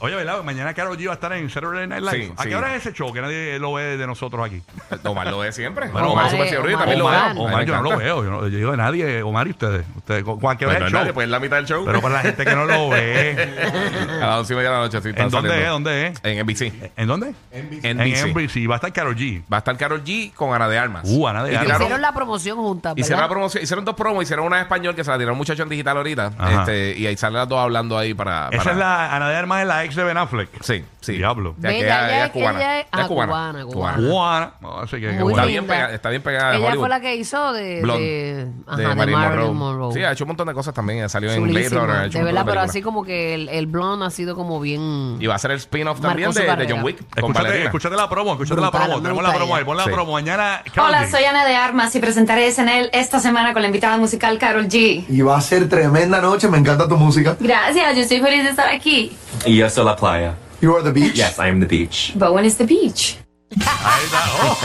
Oye, 0.05 0.17
¿verdad? 0.17 0.43
Mañana 0.43 0.75
Karol 0.75 0.99
G 0.99 1.07
va 1.07 1.13
a 1.13 1.15
estar 1.15 1.33
en 1.33 1.49
Saturday 1.49 1.87
Night 1.87 2.03
Live. 2.03 2.25
Sí, 2.27 2.33
¿A 2.37 2.43
sí. 2.43 2.49
qué 2.49 2.57
hora 2.57 2.75
es 2.75 2.85
ese 2.85 2.93
show? 2.93 3.13
Que 3.13 3.21
nadie 3.21 3.59
lo 3.61 3.73
ve 3.75 3.97
de 3.97 4.05
nosotros 4.07 4.45
aquí. 4.45 4.61
Omar 5.05 5.29
lo 5.29 5.39
ve 5.39 5.53
siempre. 5.53 5.89
Bueno, 5.91 6.11
Omar, 6.13 6.25
Omar 6.35 6.49
Super 6.49 6.59
Omar 6.61 6.79
también 6.79 6.99
lo 6.99 7.07
veo. 7.09 7.31
Omar, 7.45 7.65
yo 7.65 7.77
no 7.77 7.83
lo 7.83 7.97
veo. 7.97 8.25
Yo, 8.25 8.31
no- 8.31 8.41
yo 8.49 8.57
digo 8.57 8.71
de 8.73 8.77
nadie. 8.79 9.23
Omar 9.23 9.47
y 9.47 9.51
ustedes. 9.51 9.87
ustedes 9.97 10.25
¿cu- 10.25 10.41
¿cuál- 10.41 10.57
qué 10.59 10.67
hora 10.67 10.79
Pues 10.79 10.81
no 10.81 10.87
es 10.87 10.93
el 10.93 10.95
nadie, 10.95 11.07
show? 11.07 11.15
pues 11.15 11.25
es 11.27 11.31
la 11.31 11.39
mitad 11.39 11.57
del 11.57 11.67
show. 11.67 11.85
Pero 11.87 12.01
para 12.03 12.15
la 12.15 12.21
gente 12.23 12.45
que 12.45 12.55
no 12.57 12.65
lo 12.65 12.89
ve. 12.89 13.49
A 14.23 14.27
las 14.27 14.39
once 14.41 14.53
y 14.53 14.57
media 14.57 14.71
de 14.71 14.77
la 14.77 14.83
noche. 14.83 15.01
sí, 15.03 15.09
¿En 15.15 15.29
dónde 15.31 15.63
es? 15.63 15.69
¿Dónde 15.69 16.07
es? 16.09 16.21
En 16.25 16.39
NBC. 16.47 16.91
¿En 16.97 17.07
dónde? 17.07 17.35
En 17.53 17.81
En 17.85 17.97
NBC. 17.99 18.27
NBC. 18.35 18.69
Va 18.69 18.75
a 18.75 18.77
estar 18.77 18.93
Karol 18.93 19.15
G. 19.17 19.43
Va 19.53 19.57
a 19.57 19.59
estar 19.59 19.77
Karol 19.77 20.03
G 20.05 20.33
con 20.35 20.53
Ana 20.53 20.69
de 20.69 20.79
Armas. 20.79 21.03
Uh, 21.07 21.29
Ana 21.29 21.45
de 21.45 21.57
Armas. 21.57 21.79
Hicieron 21.79 22.01
la 22.03 22.13
promoción 22.13 22.57
juntas, 22.59 22.95
Hicieron, 22.97 23.21
la 23.21 23.29
promoción, 23.29 23.63
hicieron 23.63 23.85
dos 23.85 23.95
promos, 23.95 24.25
hicieron 24.25 24.47
una 24.47 24.57
en 24.57 24.63
español 24.63 24.97
que 24.97 25.05
se 25.05 25.11
la 25.13 25.19
tiró 25.19 25.31
un 25.33 25.39
muchacho 25.39 25.63
en 25.63 25.69
digital 25.69 25.97
ahorita. 25.97 26.33
Este, 26.59 26.99
y 26.99 27.07
ahí 27.07 27.17
salen 27.17 27.37
las 27.39 27.49
dos 27.49 27.61
hablando 27.61 27.97
ahí 27.97 28.15
para. 28.15 28.49
Esa 28.51 28.73
es 28.73 28.77
la. 28.77 29.15
Ana 29.15 29.29
de 29.29 29.37
Armas 29.37 29.63
es 29.63 29.69
la 29.69 29.85
ex 29.85 29.92
de 29.97 30.05
Ben 30.05 30.17
Affleck. 30.17 30.49
Sí, 30.63 30.85
sí. 31.01 31.13
Diablo. 31.15 31.55
Sea, 31.61 31.71
que 31.71 31.79
ella- 31.79 31.87
ella 32.09 32.09
ella 32.17 32.25
es 32.27 32.33
cubana. 32.33 32.59
ella 32.61 32.81
es- 32.81 32.87
ah, 32.93 33.07
cubana, 33.09 33.65
cubana. 33.65 34.09
Juana. 34.09 34.53
No, 34.61 34.79
así 34.81 34.97
que 34.97 35.01
qué 35.01 35.07
Muy 35.13 35.23
bueno. 35.23 35.31
Está 35.39 35.45
linda. 35.47 35.47
bien, 35.61 35.67
pegada, 35.67 35.95
está 35.95 36.09
bien 36.11 36.23
pegada 36.23 36.51
de 36.53 36.57
Ella 36.59 36.67
Hollywood. 36.67 36.81
fue 36.83 36.89
la 36.89 37.01
que 37.01 37.17
hizo 37.17 37.53
de, 37.53 37.81
Blonde. 37.83 38.05
de, 38.05 38.47
ajá, 38.67 38.77
de 38.77 38.87
de 38.89 38.95
Marilyn 38.95 39.21
Monroe. 39.21 39.53
Monroe. 39.53 39.93
Sí, 39.95 40.03
ha 40.05 40.13
hecho 40.13 40.25
un 40.25 40.29
montón 40.29 40.49
de 40.49 40.55
cosas 40.55 40.75
también. 40.75 41.05
Ha 41.05 41.09
salido 41.09 41.33
en 41.33 41.43
Blade 41.45 41.53
Chulísima. 41.55 41.81
Runner. 41.81 41.97
ha 41.97 42.05
hecho 42.07 42.13
De 42.13 42.19
un 42.19 42.25
verdad, 42.27 42.41
montón 42.41 42.45
pero 42.47 42.61
películas. 42.61 42.71
así 42.71 42.83
como 42.83 43.05
que 43.05 43.35
el, 43.35 43.49
el 43.49 43.67
blonde 43.67 44.07
ha 44.07 44.11
sido 44.11 44.35
como 44.37 44.61
bien... 44.61 45.17
Y 45.21 45.27
va 45.27 45.35
a 45.35 45.39
ser 45.39 45.51
el 45.53 45.57
spin-off 45.59 45.99
Marcó 45.99 46.09
también 46.09 46.33
su 46.33 46.39
de, 46.39 46.45
de 46.45 46.51
carrera. 46.51 46.71
John 46.75 46.85
Wick. 46.85 46.99
Con 47.21 47.31
Escúchate, 47.33 47.65
escúchate 47.65 47.97
la 47.97 48.09
promo, 48.09 48.33
escúchate 48.33 48.61
Brutal, 48.61 48.73
la 48.81 48.87
promo. 48.87 48.97
me 48.97 49.03
Tenemos 49.03 49.23
gusta 49.23 49.29
la 49.33 49.37
promo 49.39 49.57
ahí, 49.57 49.65
pon 49.65 49.77
la 49.77 49.85
Sí. 49.85 49.91
promo. 49.91 50.13
Mañana. 50.13 50.63
Hola, 50.77 51.09
soy 51.11 51.25
Ana 51.25 51.45
de 51.45 51.57
Armas 51.57 51.95
y 51.97 52.01
presentaré 52.01 52.47
SNL 52.53 52.91
esta 52.93 53.21
semana 53.21 53.53
con 53.53 53.63
la 53.63 53.69
invitada 53.69 53.97
musical 53.99 54.39
Carol 54.39 54.67
G. 54.69 55.05
Y 55.09 55.21
va 55.23 55.37
a 55.37 55.41
ser 55.41 55.69
tremenda 55.69 56.21
noche, 56.21 56.49
me 56.49 56.59
encanta 56.59 56.87
tu 56.89 56.97
música. 56.97 57.37
Gracias, 57.41 57.95
yo 57.97 58.03
estoy 58.03 58.21
feliz 58.21 58.45
de 58.45 58.51
estar 58.51 58.69
aquí. 58.69 59.17
Y 59.45 59.57
yo 59.57 59.69
soy 59.71 59.85
la 59.85 59.97
playa. 59.97 60.35
You 60.61 60.75
are 60.77 60.83
the 60.85 60.93
beach. 60.93 61.15
Yes, 61.15 61.39
I 61.39 61.49
am 61.49 61.61
the 61.61 61.67
beach. 61.67 62.13
But 62.15 62.33
when 62.33 62.45
is 62.45 62.57
the 62.57 62.65
beach? 62.65 63.19
Ahí 63.55 64.05
está. 64.05 64.25
Oh. 64.43 64.59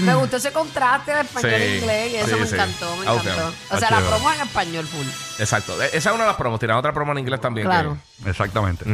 Me 0.04 0.14
gustó 0.14 0.36
ese 0.38 0.52
contraste 0.52 1.12
de 1.12 1.20
español 1.20 1.50
Sí, 1.50 1.62
e 1.62 1.76
inglés 1.78 2.12
y 2.12 2.16
eso 2.16 2.28
sí, 2.28 2.34
me 2.40 2.46
sí. 2.46 2.54
encantó, 2.54 2.96
me 2.96 3.06
Ah, 3.06 3.12
ok. 3.12 3.20
encantó. 3.24 3.52
O 3.72 3.78
sea, 3.78 3.90
la 3.90 4.00
promo 4.00 4.32
en 4.32 4.40
español 4.40 4.86
full. 4.86 5.06
Exacto. 5.38 5.82
Esa 5.82 5.96
es 5.96 6.06
una 6.06 6.24
de 6.24 6.28
las 6.28 6.36
promos. 6.36 6.58
Tiran 6.60 6.76
otra 6.78 6.92
promo 6.94 7.12
en 7.12 7.18
inglés 7.18 7.40
también. 7.40 7.66
Claro. 7.66 7.98
Exactamente. 8.24 8.84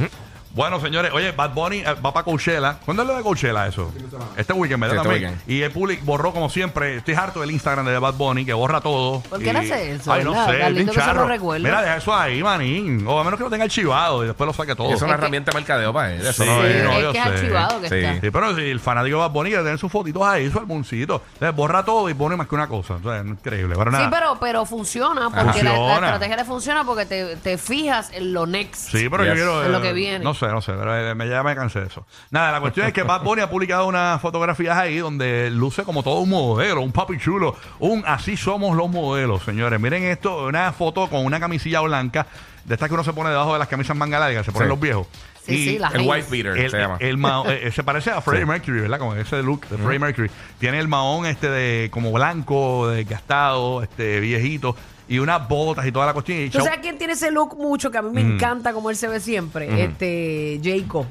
Bueno, 0.57 0.81
señores, 0.81 1.13
oye, 1.13 1.33
Bad 1.33 1.51
Bunny 1.53 1.81
eh, 1.81 1.85
va 2.05 2.15
para 2.15 2.25
Coachella. 2.25 2.79
¿Cuándo 2.85 3.03
es 3.03 3.09
lo 3.09 3.15
de 3.17 3.23
Coachella 3.23 3.67
eso? 3.67 3.93
Este 4.39 4.55
weekend, 4.55 4.81
¿verdad? 4.81 4.95
Sí, 4.95 4.99
este 5.01 5.09
También. 5.11 5.31
weekend. 5.33 5.51
Y 5.51 5.61
el 5.63 5.71
public 5.71 6.03
borró 6.03 6.33
como 6.33 6.49
siempre. 6.49 6.97
Estoy 6.97 7.13
harto 7.15 7.41
del 7.43 7.51
Instagram 7.51 7.85
de 7.85 7.99
Bad 7.99 8.15
Bunny, 8.15 8.47
que 8.47 8.55
borra 8.55 8.81
todo. 8.81 9.21
¿Por 9.21 9.39
Y- 9.41 9.45
qué 9.45 9.51
él 9.51 9.57
hace 9.59 9.93
eso, 9.93 10.11
Ay, 10.11 10.25
no 10.25 10.31
verdad? 10.31 10.47
sé, 10.51 10.59
Tan 10.59 10.75
bien 10.75 10.87
que 10.87 10.93
se 10.95 10.99
lo 10.99 11.05
charro. 11.05 11.29
recuerde. 11.29 11.63
Mira, 11.69 11.83
deja 11.83 11.97
eso 11.99 12.15
ahí, 12.17 12.43
manín. 12.43 13.07
O 13.07 13.21
a 13.21 13.25
menos 13.25 13.37
que 13.37 13.45
lo 13.45 13.51
tenga 13.51 13.65
archivado 13.65 14.25
y 14.25 14.29
después 14.29 14.47
lo 14.47 14.55
saque 14.55 14.75
todo. 14.75 14.89
Es 14.95 15.03
una 15.03 15.11
Es 15.13 15.17
que- 15.17 15.21
herramienta 15.21 15.51
de 15.53 15.59
mercadeo 15.59 15.93
para 15.93 16.15
él. 16.15 16.23
Eso 16.27 16.43
Sí, 16.43 16.49
no 16.49 16.65
es. 16.65 16.85
no, 16.85 16.93
es 16.93 17.03
yo 17.03 17.13
que 17.13 17.19
es 17.19 17.25
sé. 17.25 17.31
archivado 17.31 17.81
que 17.83 17.89
Sí. 17.91 17.95
está. 17.97 18.21
Sí, 18.23 18.31
pero 18.31 18.57
si 18.57 18.63
el 18.63 18.81
fanático 18.81 19.17
de 19.17 19.21
Bad 19.21 19.31
Bunny 19.33 19.51
que 19.51 19.57
tiene 19.59 19.77
sus 19.77 19.93
fotitos 19.93 20.23
ahí, 20.23 20.51
su 20.51 20.59
álbumcito. 20.59 21.23
Entonces 21.35 21.55
borra 21.55 21.85
todo 21.85 22.09
y 22.09 22.15
pone 22.15 22.35
más 22.35 22.49
que 22.49 22.55
una 22.55 22.67
cosa. 22.67 22.95
O 22.95 23.03
sea, 23.03 23.19
increíble. 23.21 23.75
Pero 23.77 23.91
nada. 23.91 24.05
Sí, 24.05 24.11
pero, 24.11 24.39
pero 24.41 24.65
funciona, 24.65 25.29
porque 25.29 25.63
la- 25.63 25.73
La, 25.73 25.77
Funciona. 25.77 26.07
estrategia 26.07 26.37
le 26.37 26.45
funciona 26.47 26.85
porque 26.85 27.05
te, 27.05 27.37
te 27.37 27.59
fijas 27.59 28.11
en 28.15 28.33
lo 28.33 28.47
next. 28.47 28.91
Sí, 28.91 29.09
pero 29.11 29.23
yo 29.23 29.33
Yes. 29.35 29.43
quiero. 29.43 29.63
En 29.67 29.73
lo 29.73 29.79
eh, 29.79 29.83
que 29.83 29.93
viene. 29.93 30.25
No 30.25 30.33
sé, 30.33 30.46
no 30.53 30.61
sé, 30.61 30.73
pero 30.73 30.97
eh, 30.97 31.15
me, 31.15 31.29
ya 31.29 31.43
me 31.43 31.55
cansé 31.55 31.81
de 31.81 31.87
eso. 31.87 32.07
Nada, 32.31 32.53
la 32.53 32.61
cuestión 32.61 32.87
es 32.87 32.93
que 32.93 33.03
Bad 33.03 33.23
Bunny 33.23 33.43
ha 33.43 33.51
publicado 33.51 33.87
unas 33.87 34.21
fotografías 34.21 34.77
ahí 34.77 34.99
donde 34.99 35.51
luce 35.51 35.85
como 35.85 36.03
todo 36.03 36.21
un 36.21 36.31
modelo, 36.31 36.81
un 36.81 36.93
papi 36.93 37.19
chulo. 37.19 37.57
Un 37.79 38.03
así 38.07 38.37
somos 38.37 38.77
los 38.77 38.89
modelos, 38.89 39.43
señores. 39.45 39.81
Miren 39.81 40.05
esto, 40.05 40.47
una 40.47 40.73
foto 40.73 41.09
con 41.09 41.25
una 41.25 41.41
camisilla 41.41 41.81
blanca, 41.81 42.27
de 42.65 42.75
estas 42.75 42.89
que 42.89 42.95
uno 42.95 43.05
se 43.05 43.13
pone 43.13 43.31
debajo 43.31 43.53
de 43.53 43.59
las 43.61 43.69
camisas 43.69 43.97
manga 43.97 44.19
largas, 44.19 44.45
se 44.45 44.53
ponen 44.53 44.69
Sí. 44.69 44.71
los 44.71 44.81
viejos. 44.81 45.07
Sí, 45.45 45.55
Y 45.55 45.65
sí, 45.69 45.79
las 45.79 45.95
El 45.95 46.01
white 46.01 46.27
beater 46.29 46.59
el, 46.59 46.71
se 46.73 46.77
llama. 46.79 46.97
el 46.99 47.17
eh, 47.49 47.71
se 47.71 47.85
parece 47.85 48.11
a 48.11 48.21
Freddie 48.21 48.43
Sí. 48.45 48.49
Mercury, 48.49 48.81
¿verdad? 48.81 48.99
Como 48.99 49.15
ese 49.15 49.41
look 49.45 49.69
de 49.69 49.79
Freddie 49.79 50.01
Mercury. 50.01 50.31
Tiene 50.59 50.81
el 50.81 50.89
mahón 50.89 51.25
este 51.27 51.49
de 51.49 51.89
como 51.93 52.11
blanco, 52.11 52.89
desgastado, 52.89 53.83
este 53.85 54.19
viejito, 54.19 54.75
y 55.09 55.19
unas 55.19 55.49
botas 55.49 55.87
y 55.87 55.93
toda 55.93 56.07
la 56.07 56.13
cuestión. 56.13 56.39
Y 56.41 56.51
¿Tú 56.51 56.59
chau- 56.59 56.65
sabes 56.65 56.81
quién 56.81 56.99
tiene 56.99 57.13
ese 57.15 57.31
look 57.31 57.57
mucho 57.57 57.91
que 57.91 57.99
a 57.99 58.03
mí 58.03 58.11
me 58.13 58.21
encanta 58.21 58.73
como 58.73 58.91
él 58.91 58.97
se 58.97 59.09
ve 59.09 59.21
siempre? 59.21 59.85
Este, 59.85 60.61
Jayco. 60.63 61.07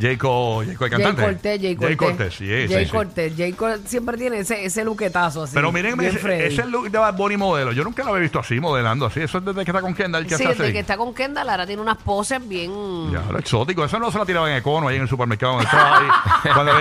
Jacob, 0.00 0.64
Jacob 0.66 0.68
el 0.68 0.76
Jay 0.78 0.88
cantante. 0.90 1.22
Cortés, 1.22 1.60
Jay 1.62 1.74
Cortés. 1.76 1.96
Cortés, 1.96 2.34
sí, 2.34 2.46
sí, 2.46 2.72
Jay 2.72 2.84
sí. 2.84 2.90
Cortés. 2.90 3.32
Jay 3.36 3.52
Cor- 3.52 3.80
siempre 3.86 4.16
tiene 4.18 4.38
ese, 4.40 4.64
ese 4.64 4.84
luquetazo 4.84 5.44
así. 5.44 5.54
Pero 5.54 5.72
miren, 5.72 5.98
ese, 6.00 6.46
ese 6.46 6.66
look 6.66 6.90
de 6.90 6.98
Bad 6.98 7.14
Bunny 7.14 7.36
modelo, 7.36 7.72
yo 7.72 7.82
nunca 7.84 8.04
lo 8.04 8.10
había 8.10 8.22
visto 8.22 8.38
así, 8.38 8.60
modelando 8.60 9.06
así. 9.06 9.20
Eso 9.20 9.38
es 9.38 9.44
desde 9.46 9.64
que 9.64 9.70
está 9.70 9.80
con 9.80 9.94
Kendall 9.94 10.24
que 10.24 10.28
Sí, 10.36 10.44
hace 10.44 10.48
desde 10.48 10.64
así. 10.64 10.72
que 10.72 10.78
está 10.80 10.96
con 10.96 11.14
Kendall 11.14 11.48
ahora 11.48 11.66
tiene 11.66 11.80
unas 11.82 11.96
poses 11.96 12.46
bien... 12.46 12.70
Ya, 13.12 13.22
lo 13.30 13.38
exótico. 13.38 13.84
Eso 13.84 13.98
no 13.98 14.12
se 14.12 14.18
lo 14.18 14.26
tiraba 14.26 14.50
en 14.50 14.58
Econo 14.58 14.88
ahí 14.88 14.96
en 14.96 15.02
el 15.02 15.08
supermercado. 15.08 15.52
donde 15.54 15.64
estaba 15.66 15.98
ahí. 15.98 16.06
Cuando- 16.54 16.72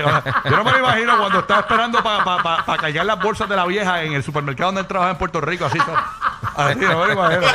yo 0.50 0.58
no 0.58 0.64
me 0.64 0.72
lo 0.74 0.80
imagino 0.80 1.18
cuando 1.18 1.40
estaba 1.40 1.60
esperando 1.62 2.04
para 2.04 2.78
cargar 2.78 3.06
las 3.06 3.20
bolsas 3.20 3.48
de 3.50 3.56
la 3.56 3.66
vieja 3.66 4.04
en 4.04 4.14
el 4.14 4.24
supermercado 4.24 4.68
donde 4.70 4.82
él 4.82 4.88
trabajaba 4.88 5.14
en 5.14 5.18
Puerto 5.18 5.42
Rico. 5.42 5.66
Así, 5.66 5.80
así 6.56 6.80
no 6.80 7.00
me 7.00 7.08
lo 7.08 7.14
imagino. 7.14 7.42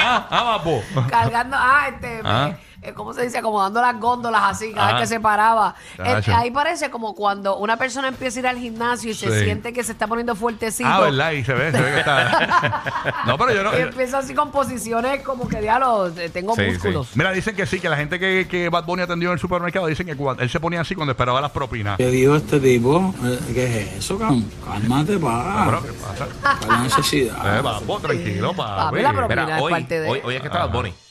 Ah, 0.00 0.26
ah, 0.30 0.58
papo. 0.58 0.82
Cargando, 1.10 1.56
ah, 1.58 1.88
este, 1.88 2.20
Ah. 2.24 2.52
Eh, 2.88 2.94
¿cómo 2.94 3.12
se 3.14 3.22
dice? 3.22 3.38
Acomodando 3.38 3.80
las 3.80 3.98
góndolas 3.98 4.42
así, 4.44 4.72
cada 4.72 4.88
Ajá. 4.88 4.94
vez 4.98 5.02
que 5.08 5.14
se 5.14 5.20
paraba. 5.20 5.74
Eh, 5.98 6.22
ahí 6.34 6.50
parece 6.50 6.90
como 6.90 7.14
cuando 7.14 7.56
una 7.58 7.76
persona 7.76 8.08
empieza 8.08 8.38
a 8.38 8.40
ir 8.40 8.46
al 8.48 8.58
gimnasio 8.58 9.10
y 9.10 9.14
se 9.14 9.30
Sí. 9.30 9.44
siente 9.44 9.72
que 9.72 9.82
se 9.84 9.92
está 9.92 10.06
poniendo 10.06 10.34
fuertecito. 10.34 10.88
Ah, 10.88 11.00
¿verdad? 11.00 11.32
Y 11.32 11.44
se 11.44 11.52
ve, 11.54 11.70
se 11.72 11.80
ve 11.80 11.92
que 11.92 11.98
está. 12.00 12.82
No, 13.26 13.36
pero 13.38 13.52
yo 13.52 13.62
no. 13.62 13.76
Y 13.78 13.82
empieza 13.82 14.18
así 14.18 14.34
con 14.34 14.50
posiciones 14.50 15.22
como 15.22 15.48
que 15.48 15.60
diablo, 15.60 16.08
eh, 16.16 16.28
tengo 16.30 16.54
Sí, 16.54 16.62
músculos. 16.62 17.08
Mira, 17.14 17.32
dicen 17.32 17.54
que 17.54 17.66
sí, 17.66 17.80
que 17.80 17.88
la 17.88 17.96
gente 17.96 18.18
que, 18.18 18.46
que 18.48 18.68
Bad 18.68 18.84
Bunny 18.84 19.02
atendió 19.02 19.28
en 19.30 19.34
el 19.34 19.38
supermercado 19.40 19.86
dicen 19.86 20.06
que 20.06 20.16
cuando, 20.16 20.42
él 20.42 20.48
se 20.50 20.60
ponía 20.60 20.80
así 20.80 20.94
cuando 20.94 21.12
esperaba 21.12 21.40
las 21.40 21.50
propinas. 21.50 21.96
¿Qué 21.98 22.06
dijo 22.10 22.36
este 22.36 22.58
tipo? 22.60 23.14
Eh, 23.24 23.38
¿Qué 23.52 23.80
es 23.82 23.92
eso, 23.98 24.18
cabrón? 24.18 24.50
Cálmate, 24.64 25.18
pa. 25.18 25.64
Pero, 25.66 25.82
¿qué 25.82 25.92
pasa? 25.92 26.26
¿Cuál 26.42 26.58
es 26.62 26.68
la 26.68 26.78
necesidad? 26.82 27.58
Eh, 27.58 27.62
papo, 27.62 27.98
tranquilo, 28.00 28.52
papi. 28.54 28.84
Papi, 28.84 29.02
la 29.02 29.12
propina 29.12 29.44
Mira, 29.44 29.56
es 29.56 29.62
hoy, 29.62 29.72
parte 29.72 30.00
de- 30.00 30.08
hoy, 30.08 30.20
hoy 30.24 30.34
es 30.36 30.40
que 30.40 30.46
está 30.46 30.66
Bad 30.66 30.72
Bunny. 30.72 30.90
Ah, 30.96 31.07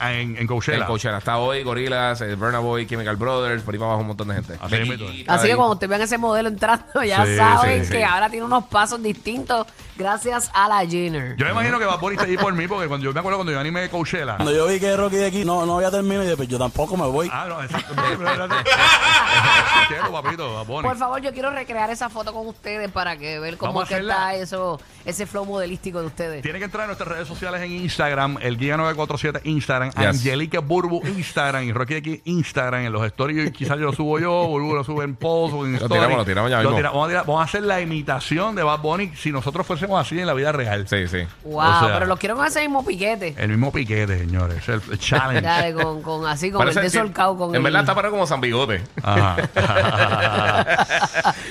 En, 0.00 0.36
en 0.36 0.46
Coachella. 0.46 0.78
En 0.78 0.84
Coachella. 0.86 1.18
Está 1.18 1.38
hoy 1.38 1.62
Gorillaz, 1.62 2.20
eh, 2.22 2.34
Burna 2.34 2.58
Boy, 2.58 2.86
Chemical 2.86 3.16
Brothers, 3.16 3.62
por 3.62 3.74
ahí 3.74 3.78
para 3.78 3.88
abajo 3.90 4.00
un 4.02 4.06
montón 4.08 4.28
de 4.28 4.34
gente. 4.34 4.54
Así 4.60 4.76
Becky 4.76 4.96
que 4.96 5.56
cuando 5.56 5.72
ustedes 5.74 5.88
vean 5.90 6.02
ese 6.02 6.18
modelo 6.18 6.48
entrando, 6.48 7.02
ya 7.04 7.24
Sí, 7.26 7.36
saben 7.36 7.84
sí, 7.84 7.90
que 7.92 7.98
sí. 7.98 8.02
ahora 8.02 8.30
tiene 8.30 8.44
unos 8.46 8.64
pasos 8.64 9.02
distintos 9.02 9.66
gracias 10.00 10.50
a 10.54 10.68
la 10.68 10.84
Jenner. 10.86 11.36
Yo 11.36 11.44
me 11.46 11.52
imagino 11.52 11.78
que 11.78 11.84
Bad 11.84 12.00
Bunny 12.00 12.16
está 12.16 12.26
ahí 12.26 12.36
por 12.36 12.52
mí, 12.54 12.66
porque 12.66 12.88
cuando 12.88 13.04
yo 13.04 13.12
me 13.12 13.20
acuerdo 13.20 13.38
cuando 13.38 13.52
yo 13.52 13.60
animé 13.60 13.88
Coachella. 13.88 14.36
Cuando 14.36 14.52
yo 14.54 14.66
vi 14.66 14.80
que 14.80 14.96
Rocky 14.96 15.16
de 15.16 15.26
aquí 15.26 15.44
no, 15.44 15.64
no 15.66 15.76
había 15.76 15.90
terminado, 15.90 16.22
y 16.22 16.26
dije, 16.26 16.36
pues 16.36 16.48
yo 16.48 16.58
tampoco 16.58 16.96
me 16.96 17.06
voy. 17.06 17.30
Ah, 17.32 17.46
no, 17.48 17.62
exacto. 17.62 17.94
Quiero, 19.88 20.12
papito, 20.12 20.54
Bad 20.54 20.66
Bunny. 20.66 20.88
Por 20.88 20.96
favor, 20.96 21.20
yo 21.20 21.32
quiero 21.32 21.50
recrear 21.50 21.90
esa 21.90 22.08
foto 22.08 22.32
con 22.32 22.46
ustedes 22.46 22.90
para 22.90 23.16
que 23.16 23.38
ver 23.40 23.56
cómo 23.56 23.72
Vamos 23.72 23.84
es 23.84 23.88
que 23.88 23.94
a 23.94 23.96
hacerla. 23.98 24.14
está 24.32 24.42
eso, 24.42 24.80
ese 25.04 25.26
flow 25.26 25.44
modelístico 25.44 26.00
de 26.00 26.06
ustedes. 26.06 26.42
Tiene 26.42 26.58
que 26.58 26.64
entrar 26.66 26.84
en 26.84 26.88
nuestras 26.88 27.08
redes 27.08 27.26
sociales 27.28 27.60
en 27.62 27.72
Instagram, 27.72 28.38
el 28.40 28.56
Guía 28.56 28.76
947 28.76 29.40
Instagram, 29.48 29.90
Yes. 29.90 30.06
Angelica 30.06 30.60
Burbu 30.60 31.02
Instagram 31.06 31.64
y 31.64 31.72
Rocky 31.72 31.94
aquí 31.94 32.22
Instagram. 32.24 32.82
En 32.84 32.92
los 32.92 33.04
stories 33.06 33.50
quizás 33.52 33.78
yo 33.78 33.86
lo 33.86 33.92
subo 33.92 34.18
yo, 34.18 34.46
Burbu 34.46 34.74
lo 34.74 34.84
sube 34.84 35.04
en 35.04 35.16
post 35.16 35.54
o 35.54 35.64
en 35.66 35.72
Lo 35.72 35.78
story. 35.78 35.94
tiramos, 35.94 36.18
lo 36.18 36.24
tiramos 36.24 36.50
ya 36.50 36.58
mismo. 36.60 36.76
tira- 36.76 36.90
vamos, 36.90 37.06
a 37.06 37.08
tirar- 37.08 37.26
vamos 37.26 37.40
a 37.40 37.44
hacer 37.44 37.62
la 37.62 37.80
imitación 37.80 38.54
de 38.54 38.62
Bad 38.62 38.80
Bunny 38.80 39.12
si 39.16 39.32
nosotros 39.32 39.66
fuésemos 39.66 39.89
así 39.98 40.18
en 40.20 40.26
la 40.26 40.34
vida 40.34 40.52
real. 40.52 40.86
Sí, 40.88 41.08
sí. 41.08 41.26
Wow, 41.44 41.58
O 41.58 41.80
sea- 41.80 41.92
pero 41.94 42.06
los 42.06 42.18
quiero 42.18 42.36
con 42.36 42.46
ese 42.46 42.60
mismo 42.60 42.84
piquete. 42.84 43.34
El 43.38 43.48
mismo 43.48 43.72
piquete, 43.72 44.18
señores. 44.18 44.68
El, 44.68 44.80
el 44.90 44.98
challenge. 44.98 45.40
Dale, 45.42 45.74
con, 45.74 46.02
con 46.02 46.26
así, 46.26 46.50
con 46.50 46.60
Parece 46.60 46.80
el 46.80 46.86
que- 46.86 46.90
desolcado, 46.98 47.36
con 47.36 47.50
En 47.50 47.56
el... 47.56 47.62
verdad 47.62 47.80
está 47.82 47.94
parado 47.94 48.12
como 48.12 48.26
San 48.26 48.40
Bigote. 48.40 48.82
Ajá. 49.02 49.36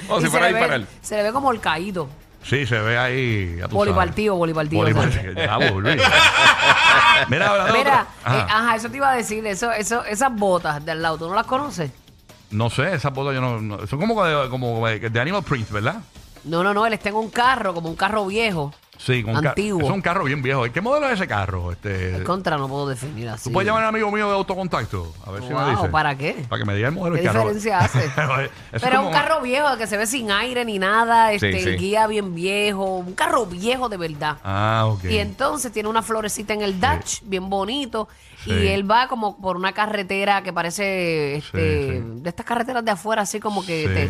Como 0.08 0.20
y 0.20 0.22
si 0.24 0.26
se, 0.28 0.32
fuera 0.32 0.46
a 0.48 0.50
le 0.50 0.56
disparar. 0.58 0.80
ve, 0.82 0.88
se 1.02 1.16
le 1.18 1.24
ve 1.24 1.32
como 1.32 1.52
el 1.52 1.60
caído. 1.60 2.10
Sí, 2.44 2.66
se 2.66 2.80
ve 2.80 2.98
ahí. 2.98 3.58
ya 3.60 3.68
tú 3.68 3.76
sabes. 3.94 5.36
Ya, 5.36 5.58
volví. 5.72 5.90
Mira, 7.30 7.50
hablando 7.50 7.74
de 7.74 7.80
Mira, 7.80 8.02
otro- 8.02 8.34
eh, 8.34 8.42
Ajá. 8.48 8.58
ajá, 8.60 8.76
eso 8.76 8.90
te 8.90 8.98
iba 8.98 9.12
a 9.12 9.16
decir, 9.16 9.46
eso, 9.46 9.72
eso, 9.72 10.04
esas 10.06 10.34
botas 10.34 10.84
de 10.86 10.92
al 10.94 11.02
lado, 11.02 11.18
¿tú 11.18 11.28
no 11.30 11.36
las 11.36 11.46
conoces? 11.46 11.92
No 12.52 12.70
sé, 12.70 12.94
esas 12.96 13.14
fotos 13.14 13.36
yo 13.36 13.42
no, 13.42 13.60
no- 13.62 13.86
Son 13.88 14.00
como 14.00 14.24
de, 14.24 14.50
como 14.50 14.88
de 14.88 15.20
Animal 15.20 15.44
Print, 15.44 15.70
¿verdad? 15.70 15.98
No, 16.44 16.64
no, 16.64 16.74
no, 16.74 16.86
él 16.86 16.94
está 16.94 17.10
en 17.10 17.16
un 17.16 17.30
carro, 17.30 17.74
como 17.74 17.90
un 17.90 17.96
carro 17.96 18.26
viejo. 18.26 18.74
Sí, 18.98 19.24
con 19.24 19.34
un 19.38 19.42
ca- 19.42 19.50
Antiguo. 19.50 19.82
Es 19.82 19.90
un 19.90 20.02
carro 20.02 20.26
bien 20.26 20.42
viejo. 20.42 20.64
¿Qué 20.74 20.82
modelo 20.82 21.08
es 21.08 21.14
ese 21.14 21.26
carro? 21.26 21.72
Este, 21.72 22.18
El 22.18 22.24
contra 22.26 22.58
no 22.58 22.68
puedo 22.68 22.86
definir 22.90 23.30
así. 23.30 23.46
¿Tú 23.46 23.54
puedes 23.54 23.66
llamar 23.66 23.86
a 23.86 23.90
un 23.90 23.96
amigo 23.96 24.12
mío 24.12 24.28
de 24.28 24.34
autocontacto? 24.34 25.14
A 25.26 25.32
ver 25.32 25.42
si 25.44 25.48
me 25.48 25.54
Wow, 25.56 25.70
dice. 25.70 25.88
¿para 25.88 26.18
qué? 26.18 26.46
Para 26.50 26.60
que 26.62 26.66
me 26.66 26.76
diga 26.76 26.90
el 26.90 26.96
modelo 26.96 27.16
¿Qué 27.16 27.22
del 27.22 27.32
carro. 27.32 27.44
diferencia 27.54 27.80
hace? 27.80 28.00
Eso 28.08 28.42
es 28.42 28.50
Pero 28.72 28.86
es 28.88 28.92
como- 28.96 29.08
un 29.08 29.14
carro 29.14 29.40
viejo 29.42 29.78
que 29.78 29.88
se 29.88 29.96
ve 29.96 30.06
sin 30.06 30.30
aire 30.32 30.66
ni 30.66 30.80
nada, 30.80 31.32
este, 31.32 31.62
Sí, 31.62 31.70
el 31.70 31.78
guía 31.78 32.08
bien 32.08 32.36
viejo, 32.36 32.98
un 32.98 33.14
carro 33.14 33.46
viejo 33.46 33.88
de 33.88 33.96
verdad. 33.96 34.36
Ah, 34.44 34.84
ok. 34.88 35.06
Y 35.06 35.20
entonces 35.20 35.72
tiene 35.72 35.88
una 35.88 36.02
florecita 36.02 36.54
en 36.54 36.62
el 36.62 36.78
dash, 36.82 37.20
bien 37.24 37.50
bonito. 37.50 38.10
Sí. 38.44 38.52
Y 38.52 38.68
él 38.70 38.90
va 38.90 39.08
como 39.10 39.38
por 39.42 39.58
una 39.58 39.74
carretera 39.74 40.42
que 40.44 40.54
parece 40.54 41.36
este, 41.36 42.00
Sí, 42.00 42.04
de 42.22 42.30
estas 42.30 42.46
carreteras 42.46 42.86
de 42.86 42.92
afuera, 42.92 43.24
así 43.24 43.40
como 43.42 43.66
que 43.66 43.84
Sí. 43.88 43.94
te- 43.94 44.10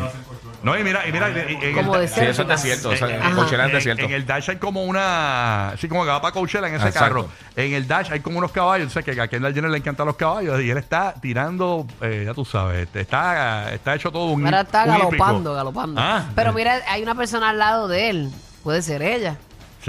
No, 0.62 0.78
y 0.78 0.84
mira, 0.84 1.08
y 1.08 1.12
mira. 1.12 1.30
y- 1.30 1.54
y- 1.54 1.66
en 1.70 1.76
Como 1.76 1.96
el, 1.96 2.02
de 2.02 2.08
Sí, 2.10 2.20
eso 2.22 2.44
es 2.44 2.48
desierto. 2.48 2.90
O 2.90 2.96
sea, 2.96 3.08
en- 3.10 3.24
en 3.24 3.36
Coachella 3.36 3.64
es 3.64 3.70
en- 3.70 3.76
desierto. 3.76 4.04
En 4.06 4.12
el 4.12 4.26
Dash 4.28 4.50
hay 4.52 4.58
como 4.58 4.84
una. 4.84 5.74
Sí, 5.80 5.88
como 5.88 6.04
que 6.04 6.10
va 6.12 6.22
para 6.22 6.32
Coachella 6.34 6.68
en 6.68 6.76
ese 6.76 6.88
Exacto. 6.90 7.00
carro. 7.00 7.30
En 7.56 7.74
el 7.74 7.88
Dash 7.88 8.12
hay 8.12 8.20
como 8.20 8.38
unos 8.38 8.52
caballos. 8.52 8.88
O 8.88 8.90
sea, 8.92 9.02
que 9.02 9.20
a 9.20 9.28
Kendall 9.28 9.54
Jenner 9.54 9.72
le 9.72 9.78
encantan 9.80 10.06
los 10.06 10.16
caballos. 10.16 10.62
Y 10.62 10.70
él 10.70 10.78
está 10.78 11.16
tirando, 11.20 11.88
eh, 12.02 12.24
ya 12.28 12.34
tú 12.34 12.46
sabes, 12.46 12.84
este, 12.84 13.02
está, 13.02 13.74
está 13.74 13.96
hecho 13.96 14.12
todo 14.12 14.26
un. 14.26 14.46
ahora 14.46 14.62
está 14.62 14.84
un 14.84 14.90
hípico. 14.92 15.08
galopando, 15.10 15.54
galopando. 15.56 16.02
Ah, 16.02 16.26
Pero 16.36 16.52
eh, 16.52 16.54
mira, 16.54 16.82
hay 16.88 17.02
una 17.02 17.16
persona 17.16 17.50
al 17.50 17.58
lado 17.58 17.88
de 17.88 18.10
él. 18.10 18.30
Puede 18.64 18.82
ser 18.82 19.02
ella. 19.02 19.38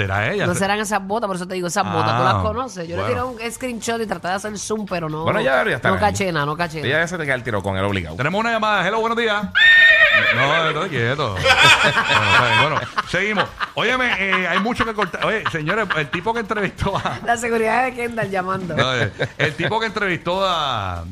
¿Será 0.01 0.33
ella? 0.33 0.47
No 0.47 0.55
serán 0.55 0.79
esas 0.81 1.05
botas, 1.07 1.27
por 1.27 1.37
eso 1.37 1.47
te 1.47 1.55
digo, 1.55 1.67
esas 1.69 1.85
Ah, 1.87 1.93
botas, 1.93 2.17
tú 2.19 2.25
las 2.25 2.35
conoces. 2.37 2.89
Yo 2.89 2.97
bueno. 2.97 3.09
le 3.09 3.15
tiré 3.15 3.47
un 3.47 3.53
screenshot 3.53 4.01
y 4.01 4.07
traté 4.07 4.29
de 4.29 4.35
hacer 4.35 4.59
zoom, 4.59 4.87
pero 4.87 5.09
no. 5.09 5.25
Bueno, 5.25 5.41
ya 5.41 5.53
debería 5.57 5.77
estar 5.77 5.93
No 5.93 5.99
nada, 6.01 6.47
no 6.47 6.57
caché 6.57 6.81
nada. 6.83 6.89
Ella 6.89 7.07
se 7.07 7.19
te 7.19 7.25
queda 7.25 7.35
el 7.35 7.43
tiro 7.43 7.63
con 7.63 7.77
el 7.77 7.85
obligado. 7.85 8.17
Tenemos 8.17 8.41
una 8.41 8.53
llamada. 8.53 8.87
Hello, 8.87 9.01
buenos 9.01 9.19
días. 9.19 9.45
No, 10.35 10.69
estoy 10.69 10.89
quieto. 10.91 11.35
bueno, 11.35 11.49
está 11.49 12.47
bien, 12.47 12.61
bueno, 12.63 12.81
seguimos. 13.11 13.45
Óyeme, 13.75 14.07
eh, 14.19 14.49
hay 14.49 14.59
mucho 14.61 14.85
que 14.85 14.95
cortar. 14.95 15.25
Oye, 15.27 15.43
señores, 15.51 15.87
el 15.97 16.09
tipo 16.11 16.33
que 16.33 16.41
entrevistó 16.41 16.97
a. 16.97 17.19
La 17.25 17.37
seguridad 17.37 17.85
de 17.85 17.95
Kendall 17.95 18.31
llamando. 18.31 18.77
No, 18.77 18.95
eh, 18.97 19.11
el 19.39 19.55
tipo 19.55 19.79
que 19.81 19.87
entrevistó 19.87 20.45
a, 20.47 21.01
a- 21.01 21.05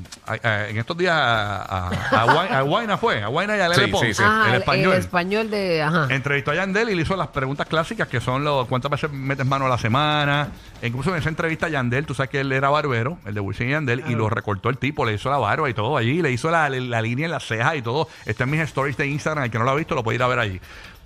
a- 0.42 0.68
en 0.68 0.76
estos 0.78 0.96
días 0.96 1.14
a, 1.14 1.90
a, 2.10 2.62
Guayna 2.62 2.96
fue, 2.98 3.22
a 3.22 3.26
Guayna 3.28 3.56
y 3.56 3.60
a 3.60 3.68
Lele 3.68 3.84
Sí, 3.86 3.90
Pons, 3.90 4.06
sí, 4.06 4.14
sí. 4.14 4.22
Ajá, 4.24 4.48
el 4.50 4.54
español. 4.60 4.92
el 4.92 4.98
español 5.00 5.50
de. 5.50 5.82
Ajá. 5.82 6.06
Entrevistó 6.10 6.50
a 6.50 6.54
Yandel 6.54 6.90
y 6.90 6.94
le 6.94 7.02
hizo 7.02 7.16
las 7.16 7.28
preguntas 7.28 7.66
clásicas 7.66 8.08
que 8.08 8.20
son 8.20 8.44
los 8.44 8.66
cuántas 8.66 8.90
veces 8.90 9.10
metes 9.10 9.46
mano 9.46 9.66
a 9.66 9.68
la 9.68 9.78
semana. 9.78 10.48
E 10.80 10.86
incluso 10.88 11.10
en 11.10 11.16
esa 11.16 11.28
entrevista 11.28 11.66
a 11.66 11.68
Yandel, 11.68 12.06
tú 12.06 12.14
sabes 12.14 12.30
que 12.30 12.40
él 12.40 12.52
era 12.52 12.68
barbero, 12.70 13.18
el 13.26 13.34
de 13.34 13.40
Wisin 13.40 13.68
y 13.68 13.70
Yandel, 13.72 14.04
y 14.08 14.14
lo 14.14 14.28
recortó 14.30 14.68
el 14.68 14.78
tipo, 14.78 15.04
le 15.04 15.14
hizo 15.14 15.30
la 15.30 15.38
barba 15.38 15.68
y 15.68 15.74
todo 15.74 15.96
allí, 15.96 16.22
le 16.22 16.30
hizo 16.30 16.50
la, 16.50 16.68
la 16.70 17.02
línea 17.02 17.26
en 17.26 17.32
las 17.32 17.44
cejas 17.44 17.74
y 17.76 17.82
todo. 17.82 18.08
Está 18.26 18.44
en 18.44 18.50
mis 18.50 18.60
stories 18.60 18.96
de 18.96 19.06
Instagram, 19.06 19.44
el 19.44 19.50
que 19.50 19.58
no 19.58 19.64
lo 19.64 19.70
ha 19.72 19.74
visto 19.74 19.94
lo 19.94 20.04
puede 20.04 20.16
ir 20.16 20.22
a 20.22 20.28
ver 20.28 20.38
allí. 20.38 20.60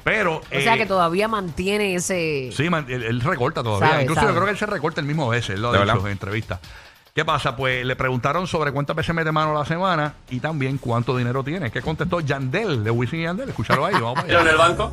Pero 0.05 0.37
O 0.39 0.61
sea 0.61 0.75
eh, 0.75 0.79
que 0.79 0.87
todavía 0.87 1.29
mantiene 1.29 1.95
ese. 1.95 2.51
Sí, 2.53 2.69
man, 2.71 2.87
él, 2.89 3.03
él 3.05 3.21
recorta 3.21 3.63
todavía. 3.63 3.89
Sabe, 3.91 4.03
Incluso 4.03 4.21
sabe. 4.21 4.33
yo 4.33 4.35
creo 4.37 4.45
que 4.47 4.51
él 4.53 4.59
se 4.59 4.67
recorta 4.67 5.01
el 5.01 5.07
mismo 5.07 5.29
veces, 5.29 5.51
él 5.57 5.63
lo 5.63 5.69
ha 5.69 5.73
¿De 5.73 5.79
dicho 5.79 5.87
verdad? 5.93 6.07
en 6.07 6.13
entrevista. 6.13 6.61
¿Qué 7.15 7.25
pasa? 7.27 7.55
Pues 7.57 7.85
le 7.85 7.95
preguntaron 7.95 8.47
sobre 8.47 8.73
cuántas 8.73 8.97
veces 8.97 9.15
mete 9.15 9.31
mano 9.31 9.55
a 9.55 9.61
la 9.61 9.67
semana 9.67 10.15
y 10.31 10.41
también 10.41 10.79
cuánto 10.79 11.15
dinero 11.17 11.45
tiene. 11.45 11.71
¿Qué 11.71 11.83
contestó 11.83 12.21
Yandel 12.21 12.83
de 12.83 12.91
Wisin 12.91 13.21
y 13.21 13.23
Yandel? 13.25 13.51
Escúchalo 13.51 13.85
ahí, 13.85 13.93
vamos 13.95 14.23
Dinero 14.25 14.41
en 14.41 14.47
allá. 14.49 14.51
el 14.53 14.57
banco, 14.57 14.93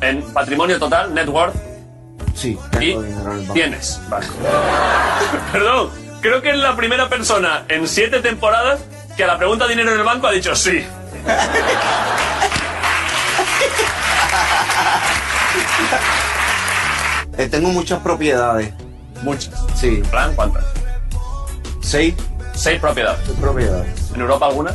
en 0.00 0.22
patrimonio 0.32 0.78
total, 0.78 1.12
net 1.12 1.28
worth, 1.28 1.54
Sí, 2.34 2.56
y 2.74 2.78
tengo 2.78 3.02
dinero 3.02 3.20
en 3.32 3.32
el 3.32 3.40
banco. 3.40 3.52
tienes. 3.54 4.00
Perdón, 5.52 5.90
creo 6.20 6.40
que 6.40 6.50
es 6.50 6.56
la 6.56 6.76
primera 6.76 7.08
persona 7.08 7.64
en 7.68 7.88
siete 7.88 8.20
temporadas 8.20 8.80
que 9.16 9.24
a 9.24 9.26
la 9.26 9.36
pregunta 9.38 9.66
dinero 9.66 9.90
en 9.92 9.98
el 9.98 10.04
banco 10.04 10.28
ha 10.28 10.32
dicho 10.32 10.54
sí. 10.54 10.84
Eh, 17.36 17.48
tengo 17.48 17.68
muchas 17.70 18.00
propiedades. 18.00 18.72
Muchas. 19.22 19.52
Sí, 19.74 20.02
¿Plan? 20.10 20.34
¿Cuántas? 20.34 20.64
seis, 21.80 22.14
Seis 22.54 22.80
propiedades. 22.80 23.20
seis 23.24 23.38
propiedades. 23.40 24.10
¿En 24.14 24.20
Europa 24.20 24.46
alguna? 24.46 24.72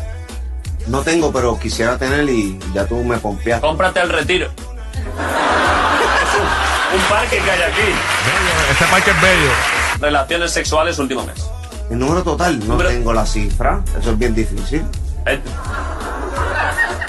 No 0.87 1.01
tengo, 1.01 1.31
pero 1.31 1.57
quisiera 1.59 1.97
tener 1.97 2.27
y 2.29 2.59
ya 2.73 2.85
tú 2.85 3.03
me 3.03 3.17
pompeaste. 3.17 3.65
Cómprate 3.65 4.01
el 4.01 4.09
retiro. 4.09 4.47
Es 4.47 4.53
un, 6.93 6.99
un 6.99 7.05
parque 7.09 7.37
que 7.37 7.51
hay 7.51 7.61
aquí. 7.61 7.81
Bello, 7.81 8.71
Ese 8.71 8.85
parque 8.85 9.11
es 9.11 9.21
bello. 9.21 9.51
Relaciones 9.99 10.51
sexuales 10.51 10.97
último 10.99 11.25
mes. 11.25 11.45
El 11.89 11.99
número 11.99 12.23
total, 12.23 12.59
no 12.59 12.65
Número- 12.75 12.89
tengo 12.89 13.13
la 13.13 13.25
cifra. 13.25 13.81
Eso 13.99 14.11
es 14.11 14.17
bien 14.17 14.33
difícil. 14.33 14.83
Es, 15.25 15.39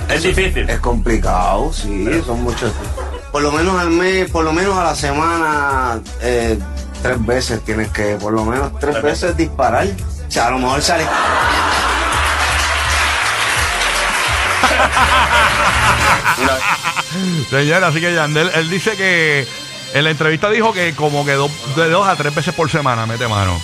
es 0.09 0.23
difícil. 0.23 0.69
Es 0.69 0.79
complicado, 0.81 1.73
sí, 1.73 2.23
son 2.27 2.43
muchos. 2.43 2.73
Por 3.35 3.43
lo 3.43 3.51
menos 3.51 3.77
al 3.81 3.91
mes, 3.91 4.31
por 4.31 4.45
lo 4.45 4.53
menos 4.53 4.79
a 4.79 4.85
la 4.85 4.95
semana, 4.95 6.01
eh, 6.23 6.57
tres 7.03 7.27
veces 7.27 7.65
tienes 7.65 7.89
que, 7.89 8.15
por 8.15 8.33
lo 8.33 8.45
menos 8.45 8.79
tres 8.79 9.03
veces 9.03 9.37
disparar. 9.37 9.89
O 9.89 10.31
sea, 10.31 10.47
a 10.47 10.51
lo 10.53 10.61
mejor 10.61 10.81
sale. 10.81 11.05
Señora, 17.51 17.89
así 17.89 18.01
que 18.01 18.13
Yandel, 18.15 18.51
él 18.55 18.71
dice 18.71 18.97
que 18.97 19.47
en 19.93 20.05
la 20.05 20.11
entrevista 20.11 20.51
dijo 20.51 20.73
que 20.73 20.95
como 20.95 21.25
que 21.25 21.33
do- 21.33 21.51
de 21.77 21.89
dos 21.89 22.07
a 22.07 22.17
tres 22.17 22.35
veces 22.35 22.55
por 22.55 22.71
semana 22.71 23.07
mete 23.07 23.29
mano. 23.29 23.61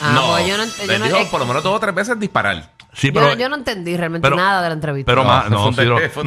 Ah, 0.00 0.20
pues 0.32 0.46
yo 0.46 0.56
no, 0.58 0.64
yo 0.64 0.98
no- 0.98 1.04
dijo 1.04 1.16
eh, 1.18 1.28
por 1.30 1.40
lo 1.40 1.46
menos 1.46 1.62
dos 1.62 1.74
o 1.76 1.80
tres 1.80 1.94
veces 1.94 2.18
disparar. 2.18 2.70
Sí, 2.94 3.08
yo 3.08 3.14
pero, 3.14 3.26
no- 3.28 3.34
yo 3.36 3.48
no 3.48 3.56
entendí 3.56 3.96
realmente 3.96 4.24
pero- 4.26 4.36
nada 4.36 4.62
de 4.62 4.68
la 4.68 4.74
entrevista. 4.74 5.10
pero 5.10 5.22
No, 5.22 5.28
más, 5.28 5.50
no, 5.50 5.72
sí, 5.72 5.80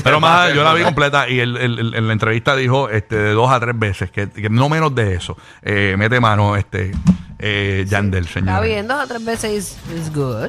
pero 0.03 0.19
más, 0.19 0.53
yo 0.53 0.63
la 0.63 0.73
vi 0.73 0.83
completa 0.83 1.29
y 1.29 1.39
él- 1.39 1.57
en 1.57 2.07
la 2.07 2.13
entrevista 2.13 2.55
dijo 2.55 2.89
este 2.89 3.15
de 3.15 3.31
dos 3.33 3.51
a 3.51 3.59
tres 3.59 3.77
veces, 3.77 4.09
que, 4.11 4.29
que 4.29 4.49
no 4.49 4.67
menos 4.69 4.93
de 4.95 5.13
eso. 5.15 5.37
Eh, 5.61 5.95
mete 5.97 6.19
mano 6.19 6.55
este 6.55 6.91
eh, 7.39 7.85
Yandel, 7.87 8.27
señor. 8.27 8.49
Está 8.49 8.61
bien, 8.61 8.87
dos 8.87 9.03
o 9.03 9.07
tres 9.07 9.23
veces 9.23 9.51
is, 9.51 9.77
is 9.99 10.13
good. 10.13 10.47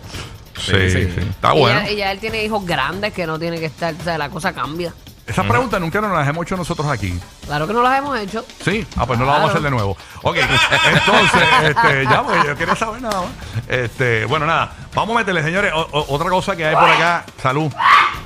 Sí, 0.55 0.73
Sí, 0.73 0.91
sí, 0.91 1.09
sí. 1.15 1.21
Está 1.21 1.55
y, 1.55 1.59
bueno. 1.61 1.81
ya, 1.83 1.91
y 1.93 1.97
ya 1.97 2.13
él 2.13 2.19
tiene 2.19 2.43
hijos 2.43 2.65
grandes 2.65 3.13
que 3.13 3.27
no 3.27 3.39
tiene 3.39 3.59
que 3.61 3.67
estar, 3.67 3.95
o 4.01 4.03
sea, 4.03 4.17
la 4.17 4.31
cosa 4.31 4.55
cambia. 4.55 4.95
Esas 5.27 5.45
preguntas 5.47 5.81
nunca 5.81 6.01
nos 6.01 6.13
las 6.13 6.29
hemos 6.29 6.45
hecho 6.47 6.57
nosotros 6.57 6.87
aquí. 6.87 7.19
Claro 7.47 7.67
que 7.67 7.73
no 7.73 7.83
las 7.83 7.99
hemos 7.99 8.17
hecho. 8.19 8.45
Sí, 8.65 8.87
ah, 8.97 9.07
pues 9.07 9.19
no 9.19 9.25
lo 9.25 9.33
vamos 9.33 9.49
a 9.49 9.53
hacer 9.53 9.63
de 9.63 9.71
nuevo. 9.71 9.97
Ok, 10.23 10.37
entonces, 10.37 11.43
este, 11.65 12.05
ya, 12.05 12.23
pues 12.23 12.45
yo 12.47 12.57
quería 12.57 12.77
saber 12.77 13.03
nada 13.03 13.23
más. 13.23 13.31
Este, 13.69 14.25
bueno, 14.27 14.47
nada, 14.47 14.73
vamos 14.95 15.17
a 15.17 15.19
meterle, 15.19 15.43
señores, 15.43 15.73
o- 15.75 15.81
o- 15.91 16.15
otra 16.15 16.31
cosa 16.31 16.55
que 16.55 16.65
hay 16.65 16.75
por 16.77 16.89
acá. 16.89 17.25
Salud. 17.43 17.73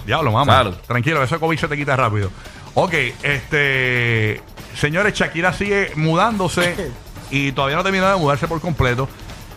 Diablo, 0.05 0.31
mamá. 0.31 0.53
Salud. 0.53 0.75
Tranquilo, 0.87 1.23
eso 1.23 1.41
COVID 1.41 1.59
se 1.59 1.69
te 1.69 1.77
quita 1.77 1.97
rápido. 1.97 2.31
Ok, 2.75 2.93
este, 3.23 4.43
señores, 4.77 5.15
Shakira 5.15 5.53
sigue 5.53 5.93
mudándose 5.97 6.93
y 7.31 7.53
todavía 7.53 7.77
no 7.77 7.83
terminó 7.83 8.09
de 8.11 8.17
mudarse 8.17 8.47
por 8.47 8.61
completo. 8.61 9.09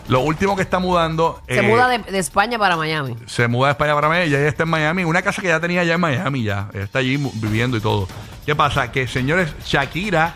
Lo 0.08 0.20
último 0.20 0.54
que 0.54 0.62
está 0.62 0.78
mudando. 0.78 1.40
Se 1.48 1.58
eh, 1.58 1.62
muda 1.62 1.88
de, 1.88 1.98
de 1.98 2.18
España 2.18 2.58
para 2.58 2.76
Miami. 2.76 3.16
se 3.26 3.48
muda 3.48 3.68
de 3.68 3.72
España 3.72 3.94
para 3.94 4.08
Miami, 4.08 4.30
ya 4.30 4.38
ella 4.38 4.48
está 4.48 4.64
en 4.64 4.68
Miami, 4.68 5.04
una 5.04 5.22
casa 5.22 5.40
que 5.40 5.48
ya 5.48 5.60
tenía 5.60 5.82
ya 5.84 5.94
en 5.94 6.00
Miami 6.00 6.42
ya, 6.42 6.68
Ella 6.74 6.84
está 6.84 6.98
allí 6.98 7.16
viviendo 7.34 7.76
y 7.76 7.80
todo. 7.80 8.06
¿Qué 8.44 8.54
pasa? 8.54 8.92
Que 8.92 9.06
señores, 9.06 9.54
Shakira 9.64 10.34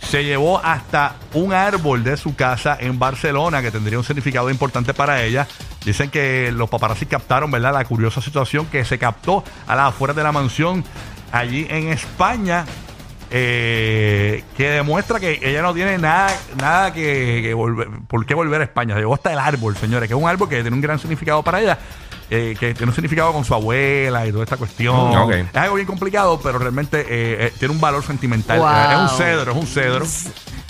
se 0.00 0.24
llevó 0.24 0.58
hasta 0.64 1.16
un 1.34 1.52
árbol 1.52 2.04
de 2.04 2.16
su 2.16 2.34
casa 2.36 2.76
en 2.80 2.98
Barcelona 2.98 3.60
que 3.60 3.70
tendría 3.70 3.98
un 3.98 4.04
significado 4.04 4.48
importante 4.50 4.94
para 4.94 5.22
ella. 5.24 5.46
Dicen 5.84 6.10
que 6.10 6.52
los 6.52 6.70
paparazzi 6.70 7.06
captaron, 7.06 7.50
¿verdad? 7.50 7.72
La 7.72 7.84
curiosa 7.84 8.20
situación 8.20 8.66
que 8.66 8.84
se 8.84 8.98
captó 8.98 9.42
a 9.66 9.74
las 9.74 9.88
afueras 9.88 10.16
de 10.16 10.22
la 10.22 10.32
mansión 10.32 10.84
allí 11.32 11.66
en 11.68 11.88
España. 11.88 12.64
Eh, 13.30 14.44
que 14.56 14.70
demuestra 14.70 15.20
que 15.20 15.40
ella 15.42 15.62
no 15.62 15.74
tiene 15.74 15.98
nada, 15.98 16.34
nada 16.58 16.92
que, 16.92 17.40
que 17.42 17.54
volver, 17.54 17.88
por 18.08 18.24
qué 18.24 18.34
volver 18.34 18.60
a 18.60 18.64
España. 18.64 18.94
Se 18.94 19.00
llevó 19.00 19.14
hasta 19.14 19.32
el 19.32 19.38
árbol, 19.38 19.76
señores, 19.76 20.08
que 20.08 20.14
es 20.14 20.20
un 20.20 20.28
árbol 20.28 20.48
que 20.48 20.60
tiene 20.60 20.74
un 20.74 20.80
gran 20.80 20.98
significado 20.98 21.42
para 21.42 21.60
ella, 21.60 21.78
eh, 22.30 22.56
que 22.58 22.74
tiene 22.74 22.90
un 22.90 22.94
significado 22.94 23.32
con 23.32 23.44
su 23.44 23.54
abuela 23.54 24.26
y 24.26 24.32
toda 24.32 24.44
esta 24.44 24.56
cuestión. 24.56 25.28
Mm. 25.28 25.32
Es 25.32 25.56
algo 25.56 25.76
bien 25.76 25.86
complicado, 25.86 26.40
pero 26.42 26.58
realmente 26.58 27.00
eh, 27.00 27.46
eh, 27.46 27.52
tiene 27.58 27.72
un 27.74 27.80
valor 27.80 28.02
sentimental. 28.02 28.58
Wow. 28.58 28.68
Es 28.68 29.12
un 29.12 29.18
cedro, 29.18 29.52
es 29.52 29.56
un 29.56 29.66
cedro. 29.66 30.06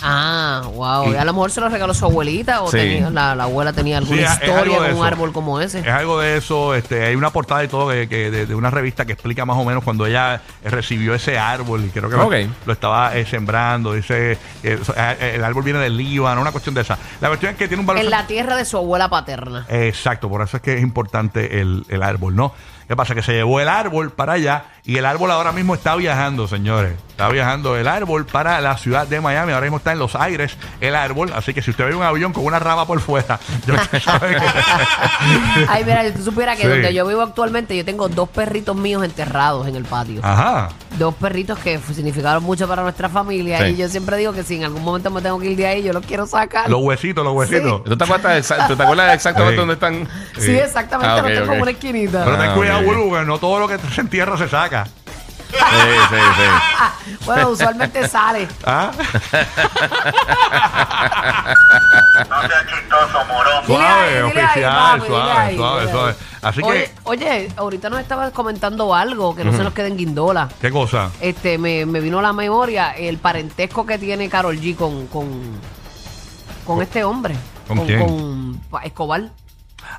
Ah, 0.03 0.63
wow. 0.75 1.13
Y- 1.13 1.17
a 1.17 1.25
lo 1.25 1.33
mejor 1.33 1.51
se 1.51 1.61
lo 1.61 1.69
regaló 1.69 1.93
su 1.93 2.05
abuelita 2.05 2.63
o 2.63 2.71
Sí. 2.71 2.77
tenía- 2.77 3.11
la, 3.11 3.35
la 3.35 3.45
abuela 3.45 3.73
tenía 3.73 3.99
alguna 3.99 4.17
Sí, 4.19 4.23
es- 4.25 4.31
es 4.31 4.37
algo 4.43 4.55
historia 4.55 4.75
de 4.75 4.79
con 4.79 4.87
un 4.91 4.93
eso. 4.97 5.05
árbol 5.05 5.33
como 5.33 5.61
ese. 5.61 5.81
Es 5.81 5.89
algo 5.89 6.21
de 6.21 6.37
eso, 6.37 6.75
este, 6.75 7.05
hay 7.07 7.17
una 7.17 7.31
portada 7.31 7.65
y 7.65 7.69
todo 7.69 7.89
que, 7.91 8.09
que 8.09 8.31
de, 8.31 8.47
de 8.47 8.55
una 8.55 8.71
revista 8.71 9.05
que 9.05 9.13
explica 9.13 9.45
más 9.45 9.57
o 9.57 9.65
menos 9.65 9.83
cuando 9.83 10.07
ella 10.07 10.37
eh, 10.65 10.71
recibió 10.71 11.15
ese 11.15 11.39
árbol 11.39 11.85
y 11.85 11.89
creo 11.89 12.09
que 12.09 12.17
lo- 12.17 12.27
Ok. 12.27 12.35
lo, 12.67 12.73
estaba 12.73 13.17
eh, 13.17 13.27
sembrando, 13.27 13.93
dice, 13.95 14.39
eh, 14.63 14.79
so- 14.85 14.95
eh, 14.97 15.33
el 15.35 15.45
árbol 15.45 15.65
viene 15.65 15.81
del 15.81 15.97
Líbano, 15.97 16.41
una 16.41 16.53
cuestión 16.53 16.75
de 16.75 16.83
esa. 16.83 16.97
La 17.21 17.29
cuestión 17.29 17.53
es 17.53 17.59
que 17.59 17.67
tiene 17.67 17.81
un 17.81 17.87
valor 17.87 18.05
En 18.05 18.11
la 18.11 18.27
tierra 18.27 18.57
de 18.57 18.65
su 18.65 18.77
abuela 18.77 19.09
paterna. 19.09 19.67
Exacto, 19.69 20.29
por 20.29 20.43
eso 20.43 20.59
es 20.59 20.63
que 20.63 20.75
es 20.77 20.83
importante 20.83 21.61
el, 21.61 21.85
el 21.89 22.03
árbol, 22.03 22.37
¿no? 22.37 22.53
¿Qué 22.87 22.97
pasa? 22.97 23.15
Que 23.15 23.23
se 23.23 23.33
llevó 23.33 23.61
el 23.61 23.69
árbol 23.69 24.13
para 24.13 24.33
allá 24.35 24.65
y 24.88 24.96
el 24.96 25.05
árbol 25.05 25.31
ahora 25.31 25.53
mismo 25.53 25.74
está 25.74 25.94
viajando, 25.96 26.48
señores. 26.48 26.94
Está 27.11 27.29
viajando 27.29 27.77
el 27.77 27.87
árbol 27.88 28.24
para 28.27 28.61
la 28.61 28.79
ciudad 28.79 29.07
de 29.07 29.20
Miami. 29.20 29.53
Ahora 29.53 29.64
mismo 29.66 29.77
está 29.79 29.92
en 29.92 29.98
los 29.98 30.14
aires 30.14 30.57
el 30.81 30.94
árbol. 30.94 31.33
Así 31.35 31.53
que 31.53 31.61
si 31.61 31.72
usted 31.72 31.85
ve 31.87 31.94
un 31.94 32.03
avión 32.05 32.33
con 32.33 32.44
una 32.46 32.59
rama 32.61 32.87
por 32.87 33.01
fuera, 33.01 33.38
sabe 34.05 34.37
que- 34.37 34.40
Ay, 35.68 35.85
mira, 35.85 36.05
si 36.05 36.12
tú 36.12 36.22
supieras 36.24 36.57
que 36.57 36.62
Sí. 36.62 36.68
donde 36.68 36.94
yo 36.94 37.07
vivo 37.07 37.20
actualmente, 37.22 37.77
yo 37.77 37.85
tengo 37.85 38.09
dos 38.09 38.29
perritos 38.29 38.74
míos 38.77 39.05
enterrados 39.05 39.66
en 39.66 39.74
el 39.77 39.85
patio. 39.85 40.20
Ajá. 40.24 40.68
Dos 40.96 41.12
perritos 41.16 41.59
que 41.59 41.79
significaron 41.92 42.42
mucho 42.44 42.66
para 42.68 42.83
nuestra 42.83 43.09
familia. 43.09 43.59
Sí. 43.59 43.64
Y 43.72 43.77
yo 43.77 43.88
siempre 43.88 44.16
digo 44.16 44.33
que 44.33 44.42
si 44.44 44.57
en 44.57 44.64
algún 44.64 44.83
momento 44.85 45.11
me 45.11 45.20
tengo 45.20 45.38
que 45.40 45.51
ir 45.51 45.57
de 45.57 45.66
ahí, 45.66 45.83
yo 45.83 45.92
los 45.92 46.07
quiero 46.07 46.24
sacar. 46.27 46.70
Los 46.70 46.81
huesitos, 46.83 47.24
los 47.24 47.35
huesitos. 47.35 47.85
¿Tú 47.85 47.96
te 47.96 48.05
acuerdas, 48.05 48.48
exa- 48.51 48.66
¿tú 48.68 48.77
te 48.77 48.83
acuerdas 48.85 49.12
exactamente 49.14 49.53
Sí. 49.55 49.59
dónde 49.59 49.74
están? 49.74 50.09
Sí, 50.38 50.53
exactamente, 50.57 51.12
Ah, 51.12 51.22
los 51.22 51.46
tengo 51.46 51.62
una 51.62 51.70
esquinita. 51.72 52.24
Pero 52.24 52.38
ten 52.38 52.51
Ah, 52.51 52.55
cuidado, 52.55 52.79
ok. 52.79 52.85
Bulu, 52.87 53.12
que 53.18 53.24
no 53.24 53.38
todo 53.38 53.59
lo 53.59 53.68
que 53.68 53.77
se 53.92 54.01
entierra 54.01 54.38
se 54.38 54.48
saca. 54.48 54.78
Sí, 55.51 55.57
sí, 56.11 56.17
sí. 56.37 57.17
Bueno, 57.25 57.49
usualmente 57.51 58.07
sale. 58.09 58.47
¿Ah? 58.65 58.91
Dile 63.67 63.79
Suave, 63.79 63.85
ahí, 63.85 64.29
dile 64.29 64.41
ahí, 64.41 64.47
oficial, 64.47 64.73
papi, 64.75 65.01
dile 65.01 65.09
suave, 65.09 65.33
ahí, 65.33 65.57
suave, 65.57 65.81
dile 65.81 65.93
suave. 65.93 66.15
Así 66.43 66.63
oye, 66.63 66.85
que, 66.85 66.93
oye, 67.05 67.53
ahorita 67.57 67.91
nos 67.91 68.01
estabas 68.01 68.31
comentando 68.33 68.95
algo 68.95 69.35
que 69.35 69.45
no 69.45 69.53
se 69.53 69.63
nos 69.63 69.73
quede 69.75 69.89
en 69.89 69.97
guindola. 69.97 70.49
¿qué 70.61 70.71
cosa? 70.71 71.11
Este, 71.21 71.59
me, 71.59 71.85
me 71.87 72.01
vino 72.01 72.19
a 72.19 72.23
la 72.23 72.33
memoria 72.33 72.93
el 72.93 73.19
parentesco 73.19 73.85
que 73.87 73.99
tiene 73.99 74.29
Carol 74.29 74.57
G 74.59 74.77
con, 74.77 75.07
con, 75.09 75.29
con 76.65 76.83
este 76.83 77.05
hombre. 77.05 77.35
¿Con 77.67 77.85
quién? 77.85 78.01
Con 78.07 78.61
Pa- 78.71 78.83
Escobar. 78.83 79.23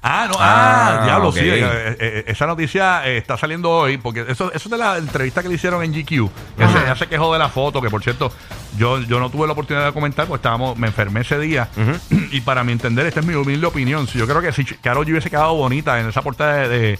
Ah, 0.01 0.27
no, 0.31 0.35
ah, 0.39 0.99
Ah, 1.01 1.05
diablo, 1.05 1.31
sí. 1.31 1.39
eh, 1.41 1.59
eh, 1.61 1.97
eh, 1.99 2.23
esa 2.27 2.47
noticia 2.47 3.05
eh, 3.07 3.17
está 3.17 3.37
saliendo 3.37 3.69
hoy, 3.69 3.97
porque 3.97 4.21
eso, 4.29 4.47
eso 4.53 4.55
es 4.55 4.69
de 4.69 4.77
la 4.77 4.97
entrevista 4.97 5.41
que 5.41 5.49
le 5.49 5.55
hicieron 5.55 5.83
en 5.83 5.91
GQ. 5.91 6.11
Ella 6.11 6.29
se, 6.57 6.63
Ajá. 6.63 6.81
ella 6.85 6.95
se 6.95 7.07
quejó 7.07 7.33
de 7.33 7.39
la 7.39 7.49
foto, 7.49 7.81
que 7.81 7.89
por 7.89 8.01
cierto, 8.01 8.31
yo, 8.77 8.99
yo 9.01 9.19
no 9.19 9.29
tuve 9.29 9.45
la 9.47 9.53
oportunidad 9.53 9.85
de 9.87 9.91
comentar, 9.93 10.25
porque 10.27 10.39
estábamos, 10.39 10.77
me 10.77 10.87
enfermé 10.87 11.21
ese 11.21 11.37
día. 11.39 11.67
Y 12.31 12.41
para 12.41 12.63
mi 12.63 12.71
entender, 12.71 13.05
esta 13.07 13.19
es 13.21 13.25
mi 13.25 13.33
humilde 13.33 13.65
opinión. 13.67 14.07
Si 14.07 14.17
Yo 14.19 14.27
creo 14.27 14.41
que 14.41 14.51
si 14.53 14.63
Carol 14.63 15.05
G 15.05 15.11
hubiese 15.11 15.29
quedado 15.29 15.55
bonita 15.55 15.99
en 15.99 16.07
esa 16.07 16.21
portada 16.21 16.67
de, 16.67 16.69
de, 16.69 16.99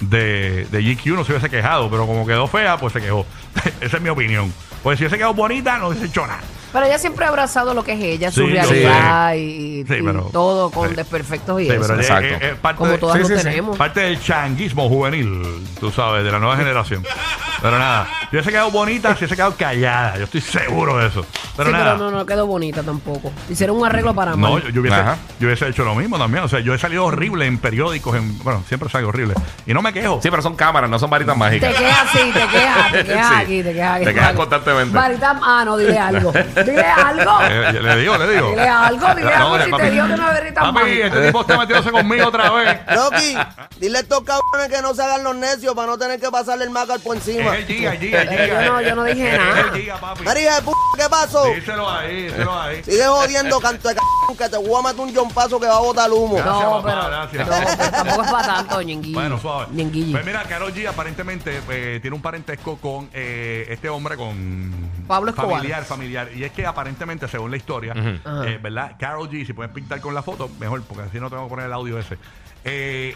de- 0.00 0.64
de 0.70 0.94
GQ, 0.94 1.06
no 1.16 1.24
se 1.24 1.32
hubiese 1.32 1.50
quejado, 1.50 1.90
pero 1.90 2.06
como 2.06 2.26
quedó 2.26 2.46
fea, 2.46 2.76
pues 2.78 2.92
se 2.92 3.00
quejó. 3.00 3.26
esa 3.80 3.96
es 3.96 4.02
mi 4.02 4.08
opinión. 4.08 4.52
Pues 4.82 4.98
si 4.98 5.04
hubiese 5.04 5.16
quedado 5.18 5.34
bonita, 5.34 5.78
no 5.78 5.88
hubiese 5.88 6.06
hecho 6.06 6.26
nada. 6.26 6.40
Pero 6.78 6.86
ella 6.90 6.98
siempre 7.00 7.24
ha 7.24 7.28
abrazado 7.30 7.74
lo 7.74 7.82
que 7.82 7.94
es 7.94 8.00
ella, 8.00 8.30
su 8.30 8.46
Sí, 8.46 8.52
realidad 8.52 9.34
y, 9.34 9.84
Sí, 9.88 9.94
y 9.98 10.02
pero- 10.02 10.30
todo 10.32 10.70
con 10.70 10.88
sí. 10.90 10.94
desperfectos 10.94 11.60
y 11.60 11.64
Sí, 11.64 11.70
eso. 11.72 11.80
pero 11.82 11.94
es- 11.94 12.00
Exacto. 12.08 12.26
es- 12.36 12.42
es 12.52 12.54
parte 12.54 12.78
Como 12.78 12.90
de- 12.92 12.98
todas 12.98 13.16
Sí, 13.16 13.22
lo 13.22 13.26
sí, 13.28 13.34
sí. 13.36 13.42
tenemos. 13.42 13.76
Parte 13.76 13.98
del 14.00 14.22
changuismo 14.22 14.88
juvenil, 14.88 15.66
tú 15.80 15.90
sabes, 15.90 16.22
de 16.22 16.30
la 16.30 16.38
nueva 16.38 16.56
generación. 16.56 17.02
Pero 17.60 17.76
nada, 17.76 18.06
yo 18.22 18.28
hubiese 18.38 18.50
quedado 18.50 18.70
bonita 18.70 19.08
si 19.14 19.18
hubiese 19.24 19.34
quedado 19.34 19.56
callada. 19.56 20.16
Yo 20.18 20.24
estoy 20.24 20.40
seguro 20.40 20.98
de 20.98 21.08
eso. 21.08 21.26
Pero 21.56 21.70
sí, 21.70 21.72
nada. 21.72 21.94
pero 21.96 22.10
no, 22.12 22.16
no 22.18 22.24
quedó 22.24 22.46
bonita 22.46 22.84
tampoco. 22.84 23.32
Hicieron 23.50 23.76
un 23.76 23.84
arreglo 23.84 24.14
para 24.14 24.30
No, 24.36 24.52
mal. 24.52 24.62
yo, 24.62 24.68
yo 24.68 24.80
hubiese, 24.80 24.96
Ajá. 24.96 25.16
yo 25.40 25.48
hubiese 25.48 25.66
hecho 25.66 25.82
lo 25.84 25.96
mismo 25.96 26.16
también. 26.16 26.44
O 26.44 26.48
sea, 26.48 26.60
yo 26.60 26.72
he 26.72 26.78
salido 26.78 27.04
horrible 27.06 27.46
en 27.46 27.58
periódicos, 27.58 28.14
en, 28.14 28.38
bueno, 28.44 28.62
siempre 28.68 28.88
salgo 28.88 29.08
horrible. 29.08 29.34
Y 29.66 29.74
no 29.74 29.82
me 29.82 29.92
quejo. 29.92 30.20
Sí, 30.22 30.30
pero 30.30 30.40
son 30.40 30.54
cámaras, 30.54 30.88
no 30.88 31.00
son 31.00 31.10
varitas 31.10 31.34
Te 31.34 31.38
mágicas. 31.40 31.74
quejas 31.74 31.98
así, 32.14 32.30
te 32.32 32.46
quejas, 32.46 32.92
te 32.92 33.04
quejas 33.04 33.26
Sí. 33.28 33.34
aquí, 33.42 33.62
te 33.64 33.72
quejas 33.72 33.96
aquí. 33.96 34.04
Te 34.04 34.14
quejas 34.14 34.32
constantemente. 34.36 34.94
Varita, 34.94 35.40
ah, 35.42 35.62
no, 35.64 35.76
dile 35.76 35.98
algo. 35.98 36.32
Dile 36.70 36.82
algo. 36.86 37.38
Eh, 37.48 37.72
le 37.82 37.96
digo, 37.96 38.16
le 38.18 38.28
digo. 38.34 38.50
Dile 38.50 38.68
algo, 38.68 39.14
dile 39.14 39.30
No, 39.38 39.54
algo. 39.54 39.64
Si 39.64 39.70
papi. 39.70 39.82
te 39.84 39.90
digo 39.90 40.06
que 40.06 40.16
no 40.16 40.26
varita 40.26 40.60
Papi, 40.72 41.00
este 41.02 41.26
tipo 41.26 41.40
está 41.40 41.58
metiéndose 41.58 41.90
conmigo 41.90 42.26
otra 42.28 42.50
vez. 42.50 42.78
Rocky, 42.94 43.36
dile 43.78 43.98
a 43.98 44.00
estos 44.02 44.22
cabrones 44.24 44.68
que 44.76 44.82
no 44.82 44.94
se 44.94 45.02
hagan 45.02 45.24
los 45.24 45.36
necios 45.36 45.74
para 45.74 45.86
no 45.88 45.98
tener 45.98 46.20
que 46.20 46.30
pasarle 46.30 46.64
el 46.64 46.70
macar 46.70 47.00
por 47.00 47.16
Es 47.16 47.26
encima. 47.28 47.56
el 47.56 47.66
Giga, 47.66 47.92
el 47.92 47.98
Giga, 47.98 48.22
el 48.22 48.28
Giga. 48.28 48.64
yo 48.64 48.72
no- 48.72 48.82
yo 48.82 48.94
no 48.96 49.04
dije 49.04 49.32
Es 49.34 49.38
nada. 49.38 49.60
el 49.60 49.80
Giga, 49.80 49.96
papi. 49.98 50.24
María 50.24 50.54
de 50.56 50.62
p, 50.62 50.70
¿qué 50.96 51.08
pasó? 51.08 51.44
Díselo 51.46 51.90
ahí, 51.90 52.22
díselo 52.24 52.60
ahí. 52.60 52.84
Sigue 52.84 53.04
jodiendo, 53.06 53.60
canto 53.60 53.88
de 53.88 53.94
c 53.94 54.00
que 54.36 54.48
te 54.48 54.56
voy 54.56 54.78
a 54.78 54.88
meter 54.88 55.00
un 55.00 55.14
jompazo 55.14 55.58
que 55.58 55.66
va 55.66 55.76
a 55.76 55.80
botar 55.80 56.10
humo. 56.10 56.34
Gracias, 56.36 56.54
No, 56.62 56.82
papá, 56.82 56.88
pero, 56.88 57.08
gracias. 57.08 57.48
no, 57.48 57.76
pero 57.78 57.90
tampoco 57.90 58.22
es 58.24 58.30
para 58.30 58.46
tanto, 58.46 58.82
ñenguillo. 58.82 59.18
Bueno, 59.20 59.38
suave. 59.40 59.66
Ñenguillo. 59.72 60.12
Pues 60.12 60.24
mira, 60.26 60.42
Karol 60.44 60.72
G 60.74 60.86
aparentemente 60.88 61.60
eh, 61.70 61.98
tiene 62.00 62.14
un 62.14 62.22
parentesco 62.22 62.76
con 62.76 63.08
eh, 63.12 63.66
este 63.70 63.88
hombre, 63.88 64.16
con 64.16 64.90
Pablo 65.08 65.30
Escobar. 65.30 65.56
familiar, 65.56 65.84
familiar. 65.84 66.28
Y 66.34 66.44
es 66.48 66.52
que 66.52 66.66
aparentemente, 66.66 67.26
según 67.28 67.50
la 67.50 67.56
historia, 67.56 67.94
eh, 68.46 68.58
¿verdad? 68.62 68.96
Karol 68.98 69.30
G, 69.30 69.46
si 69.46 69.52
pueden 69.52 69.72
pintar 69.72 70.00
con 70.00 70.14
la 70.14 70.22
foto, 70.22 70.50
mejor, 70.60 70.82
porque 70.82 71.04
así 71.04 71.18
no 71.20 71.30
tengo 71.30 71.44
que 71.44 71.48
poner 71.50 71.66
el 71.66 71.72
audio 71.72 71.98
ese. 71.98 72.18
Eh, 72.64 73.14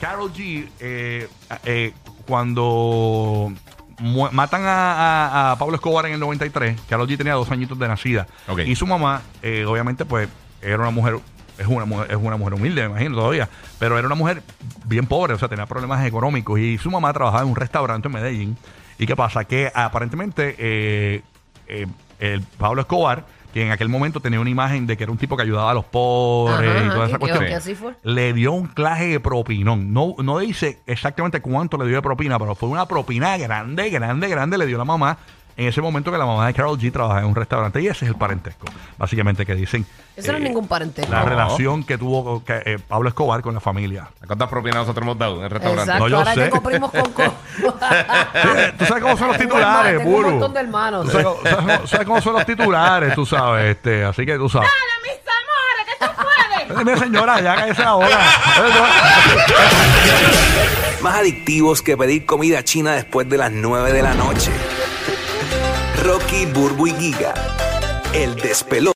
Karol 0.00 0.32
G, 0.32 0.68
eh, 0.80 1.28
eh, 1.64 1.92
cuando 2.26 3.52
mu- 3.98 4.30
matan 4.32 4.64
a, 4.64 4.92
a- 4.92 5.52
a 5.52 5.58
Pablo 5.58 5.76
Escobar 5.76 6.06
en 6.06 6.12
el 6.14 6.20
93, 6.20 6.78
Karol 6.88 7.08
G 7.08 7.16
tenía 7.16 7.34
dos 7.34 7.50
añitos 7.50 7.78
de 7.78 7.88
nacida. 7.88 8.26
Ok. 8.48 8.60
Y 8.60 8.74
su 8.76 8.86
mamá, 8.86 9.22
eh, 9.42 9.64
obviamente, 9.66 10.04
pues, 10.04 10.28
era 10.62 10.76
una 10.78 10.90
mujer, 10.90 11.18
es 11.58 11.66
una 11.66 11.84
mujer, 11.84 12.10
es 12.10 12.16
una 12.16 12.36
mujer 12.36 12.54
humilde, 12.54 12.82
me 12.82 12.90
imagino 12.90 13.16
todavía, 13.16 13.48
pero 13.78 13.96
era 13.98 14.06
una 14.06 14.14
mujer 14.16 14.42
bien 14.84 15.06
pobre, 15.06 15.34
o 15.34 15.38
sea, 15.38 15.48
tenía 15.48 15.66
problemas 15.66 16.04
económicos. 16.06 16.58
Y 16.58 16.78
su 16.78 16.90
mamá 16.90 17.12
trabajaba 17.12 17.42
en 17.42 17.48
un 17.48 17.56
restaurante 17.56 18.08
en 18.08 18.14
Medellín. 18.14 18.56
¿Y 18.98 19.06
qué 19.06 19.14
pasa? 19.16 19.44
Que 19.44 19.70
aparentemente 19.74 20.54
eh, 20.58 21.22
eh, 21.68 21.86
el 22.20 22.42
Pablo 22.42 22.82
Escobar, 22.82 23.24
que 23.52 23.64
en 23.64 23.72
aquel 23.72 23.88
momento 23.88 24.20
tenía 24.20 24.38
una 24.38 24.50
imagen 24.50 24.86
de 24.86 24.96
que 24.98 25.04
era 25.04 25.12
un 25.12 25.16
tipo 25.18 25.34
que 25.36 25.42
ayudaba 25.42 25.70
a 25.70 25.74
los 25.74 25.84
pobres 25.86 26.68
Ajá, 26.70 26.84
y 26.84 26.88
toda 26.88 26.94
ajá, 26.96 27.04
esa 27.06 27.12
que- 27.14 27.18
cuestión, 27.18 27.44
que 27.46 27.54
así 27.54 27.74
fue. 27.74 27.94
le 28.02 28.32
dio 28.34 28.52
un 28.52 28.66
claje 28.66 29.06
de 29.06 29.18
propinón. 29.20 29.92
No, 29.94 30.14
no 30.22 30.38
dice 30.38 30.80
exactamente 30.86 31.40
cuánto 31.40 31.78
le 31.78 31.86
dio 31.86 31.96
de 31.96 32.02
propina, 32.02 32.38
pero 32.38 32.54
fue 32.54 32.68
una 32.68 32.86
propina 32.86 33.36
grande, 33.38 33.88
grande, 33.90 34.28
grande, 34.28 34.58
le 34.58 34.66
dio 34.66 34.76
la 34.76 34.84
mamá. 34.84 35.16
En 35.58 35.66
ese 35.68 35.80
momento 35.80 36.12
que 36.12 36.18
la 36.18 36.26
mamá 36.26 36.46
de 36.46 36.52
Carol 36.52 36.78
G 36.78 36.92
trabajaba 36.92 37.20
en 37.20 37.26
un 37.28 37.34
restaurante 37.34 37.80
y 37.80 37.86
ese 37.86 38.04
es 38.04 38.10
el 38.10 38.16
parentesco, 38.16 38.66
básicamente 38.98 39.46
que 39.46 39.54
dicen. 39.54 39.86
Eso 40.14 40.32
no 40.32 40.36
es 40.38 40.44
eh, 40.44 40.48
ningún 40.48 40.68
parentesco. 40.68 41.10
La 41.10 41.20
No. 41.20 41.26
relación 41.30 41.82
que 41.82 41.96
tuvo 41.96 42.44
que, 42.44 42.60
eh, 42.66 42.78
Pablo 42.86 43.08
Escobar 43.08 43.40
con 43.40 43.54
la 43.54 43.60
familia. 43.60 44.06
¿Cuántas 44.26 44.50
propinas 44.50 44.80
nosotros 44.80 45.02
hemos 45.04 45.16
dado 45.18 45.38
en 45.38 45.44
el 45.44 45.50
restaurante? 45.50 45.82
Exacto, 45.84 46.04
No, 46.04 46.08
yo 46.10 46.18
ahora 46.18 46.34
sé. 46.34 46.40
tengo 46.42 46.62
primos 46.62 46.90
con... 46.90 47.02
Tú 48.78 48.84
sabes 48.84 49.02
cómo 49.02 49.16
son 49.16 49.28
los 49.28 49.38
titulares, 49.38 49.98
tengo 49.98 50.16
un 50.18 50.22
montón 50.30 50.52
de 50.52 50.60
hermanos. 50.60 51.06
Tú 51.06 51.10
sabes, 51.12 51.26
sabes 51.42 51.56
cómo- 51.56 51.86
sabes 51.86 52.06
cómo 52.06 52.20
son 52.20 52.32
los 52.34 52.44
titulares, 52.46 53.14
tú 53.14 53.24
sabes, 53.24 53.76
este, 53.76 54.04
así 54.04 54.26
que 54.26 54.36
tú 54.36 54.50
sabes. 54.50 54.68
mis 55.02 55.12
amores, 55.22 55.86
que 55.86 56.06
tú 56.06 56.12
puedes. 56.74 56.84
Mira, 56.84 56.98
señora, 56.98 57.40
ya 57.40 57.54
cállese 57.56 57.82
ahora. 57.82 58.18
Más 61.00 61.14
adictivos 61.16 61.80
que 61.80 61.96
pedir 61.96 62.26
comida 62.26 62.62
china 62.62 62.92
después 62.92 63.26
de 63.28 63.38
las 63.38 63.50
9 63.52 63.92
de 63.92 64.02
la 64.02 64.12
noche. 64.14 64.50
Rocky, 66.06 66.46
Burbu 66.46 66.86
y 66.86 66.92
Giga. 66.92 67.34
El 68.14 68.36
despelón. 68.36 68.76